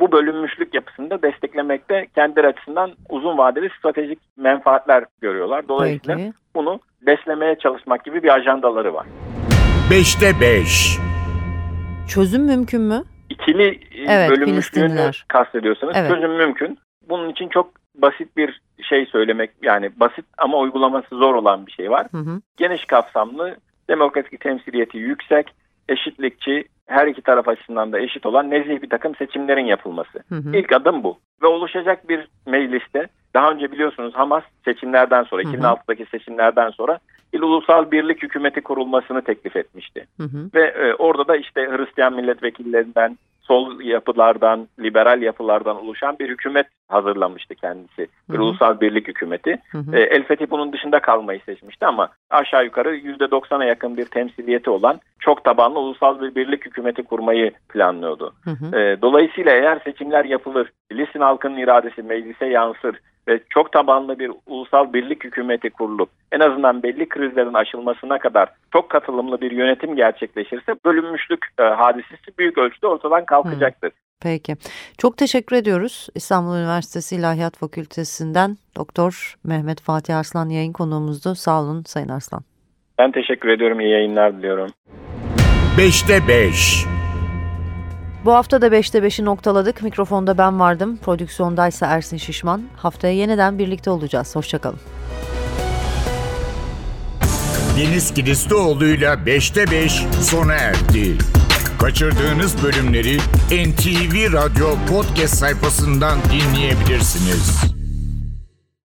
bu 0.00 0.12
bölünmüşlük 0.12 0.74
yapısında 0.74 1.22
desteklemekte 1.22 2.06
kendileri 2.14 2.46
açısından 2.46 2.90
uzun 3.08 3.38
vadeli 3.38 3.70
stratejik 3.78 4.18
menfaatler 4.36 5.04
görüyorlar. 5.20 5.68
Dolayısıyla 5.68 6.16
Peki. 6.16 6.32
bunu 6.54 6.80
beslemeye 7.06 7.58
çalışmak 7.58 8.04
gibi 8.04 8.22
bir 8.22 8.34
ajandaları 8.34 8.94
var. 8.94 9.06
5'te 9.90 10.40
5 10.40 10.98
Çözüm 12.08 12.42
mümkün 12.42 12.80
mü? 12.80 13.02
İkili 13.30 13.68
e, 13.68 14.04
evet, 14.06 14.30
bölünmüşlüğünü 14.30 15.10
kastediyorsanız 15.28 15.96
evet. 15.96 16.10
çözüm 16.10 16.36
mümkün. 16.36 16.78
Bunun 17.08 17.28
için 17.28 17.48
çok 17.48 17.70
basit 17.94 18.36
bir 18.36 18.60
şey 18.82 19.06
söylemek 19.06 19.50
yani 19.62 19.90
basit 20.00 20.24
ama 20.38 20.58
uygulaması 20.58 21.16
zor 21.16 21.34
olan 21.34 21.66
bir 21.66 21.72
şey 21.72 21.90
var. 21.90 22.06
Hı 22.12 22.18
hı. 22.18 22.40
Geniş 22.56 22.84
kapsamlı, 22.84 23.56
demokratik 23.88 24.40
temsiliyeti 24.40 24.98
yüksek, 24.98 25.46
eşitlikçi, 25.88 26.64
her 26.86 27.06
iki 27.06 27.22
taraf 27.22 27.48
açısından 27.48 27.92
da 27.92 28.00
eşit 28.00 28.26
olan 28.26 28.50
nezih 28.50 28.82
bir 28.82 28.90
takım 28.90 29.14
seçimlerin 29.14 29.66
yapılması. 29.66 30.18
Hı 30.28 30.34
hı. 30.34 30.56
İlk 30.56 30.72
adım 30.72 31.02
bu. 31.02 31.18
Ve 31.42 31.46
oluşacak 31.46 32.08
bir 32.08 32.28
mecliste 32.46 33.08
daha 33.34 33.50
önce 33.50 33.72
biliyorsunuz 33.72 34.14
Hamas 34.14 34.44
seçimlerden 34.64 35.22
sonra, 35.22 35.42
hı 35.42 35.48
hı. 35.48 35.52
2006'daki 35.52 36.06
seçimlerden 36.10 36.70
sonra 36.70 36.98
bir 37.32 37.40
ulusal 37.40 37.90
birlik 37.90 38.22
hükümeti 38.22 38.60
kurulmasını 38.60 39.22
teklif 39.22 39.56
etmişti. 39.56 40.06
Hı 40.16 40.22
hı. 40.22 40.50
Ve 40.54 40.64
e, 40.64 40.94
orada 40.94 41.28
da 41.28 41.36
işte 41.36 41.60
Hristiyan 41.60 42.14
milletvekillerinden, 42.14 43.18
sol 43.52 43.80
yapılardan, 43.80 44.68
liberal 44.80 45.22
yapılardan 45.22 45.76
oluşan 45.76 46.16
bir 46.18 46.28
hükümet 46.28 46.66
hazırlamıştı 46.88 47.54
kendisi. 47.54 48.08
Bir 48.30 48.34
hı 48.34 48.38
hı. 48.38 48.42
ulusal 48.42 48.80
birlik 48.80 49.08
hükümeti. 49.08 49.58
Hı 49.70 49.78
hı. 49.78 49.96
E, 49.96 50.00
El 50.00 50.22
Fethi 50.22 50.50
bunun 50.50 50.72
dışında 50.72 51.00
kalmayı 51.00 51.40
seçmişti 51.46 51.86
ama 51.86 52.08
aşağı 52.30 52.64
yukarı 52.64 52.96
%90'a 52.96 53.64
yakın 53.64 53.96
bir 53.96 54.04
temsiliyeti 54.04 54.70
olan 54.70 55.00
çok 55.20 55.44
tabanlı 55.44 55.78
ulusal 55.78 56.20
bir 56.20 56.34
birlik 56.34 56.66
hükümeti 56.66 57.02
kurmayı 57.02 57.52
planlıyordu. 57.68 58.34
Hı 58.44 58.50
hı. 58.50 58.76
E, 58.76 59.02
dolayısıyla 59.02 59.52
eğer 59.52 59.80
seçimler 59.84 60.24
yapılır, 60.24 60.72
Filistin 60.88 61.20
halkının 61.20 61.56
iradesi 61.56 62.02
meclise 62.02 62.46
yansır 62.46 62.96
ve 63.28 63.40
çok 63.50 63.72
tabanlı 63.72 64.18
bir 64.18 64.32
ulusal 64.46 64.92
birlik 64.92 65.24
hükümeti 65.24 65.70
kurulup 65.70 66.10
en 66.32 66.40
azından 66.40 66.82
belli 66.82 67.08
krizlerin 67.08 67.54
aşılmasına 67.54 68.18
kadar 68.18 68.48
çok 68.72 68.90
katılımlı 68.90 69.40
bir 69.40 69.50
yönetim 69.50 69.96
gerçekleşirse 69.96 70.74
bölünmüşlük 70.84 71.46
e, 71.58 71.62
hadisesi 71.62 72.38
büyük 72.38 72.58
ölçüde 72.58 72.86
ortadan 72.86 73.24
kalkacaktır. 73.24 73.88
Hı. 73.88 73.94
Peki. 74.22 74.56
Çok 74.98 75.16
teşekkür 75.16 75.56
ediyoruz. 75.56 76.08
İstanbul 76.14 76.56
Üniversitesi 76.56 77.16
İlahiyat 77.16 77.56
Fakültesinden 77.56 78.56
Doktor 78.76 79.34
Mehmet 79.44 79.80
Fatih 79.80 80.18
Arslan 80.18 80.48
yayın 80.48 80.72
konuğumuzdu. 80.72 81.34
Sağ 81.34 81.62
olun 81.62 81.82
Sayın 81.86 82.08
Arslan. 82.08 82.42
Ben 82.98 83.12
teşekkür 83.12 83.48
ediyorum. 83.48 83.80
İyi 83.80 83.90
yayınlar 83.90 84.38
diliyorum. 84.38 84.70
5'te 85.76 86.28
5 86.28 86.91
bu 88.24 88.32
hafta 88.32 88.62
da 88.62 88.66
5'te 88.66 88.98
5'i 88.98 89.24
noktaladık. 89.24 89.82
Mikrofonda 89.82 90.38
ben 90.38 90.60
vardım. 90.60 90.96
Prodüksiyondaysa 90.96 91.86
Ersin 91.86 92.16
Şişman. 92.16 92.62
Haftaya 92.76 93.14
yeniden 93.14 93.58
birlikte 93.58 93.90
olacağız. 93.90 94.36
Hoşçakalın. 94.36 94.78
Deniz 97.78 98.14
Kilislioğlu'yla 98.14 99.14
5'te 99.14 99.70
5 99.70 100.06
sona 100.20 100.52
erdi. 100.52 101.18
Kaçırdığınız 101.78 102.62
bölümleri 102.62 103.18
NTV 103.50 104.32
Radyo 104.32 104.68
podcast 104.88 105.34
sayfasından 105.34 106.18
dinleyebilirsiniz. 106.32 107.81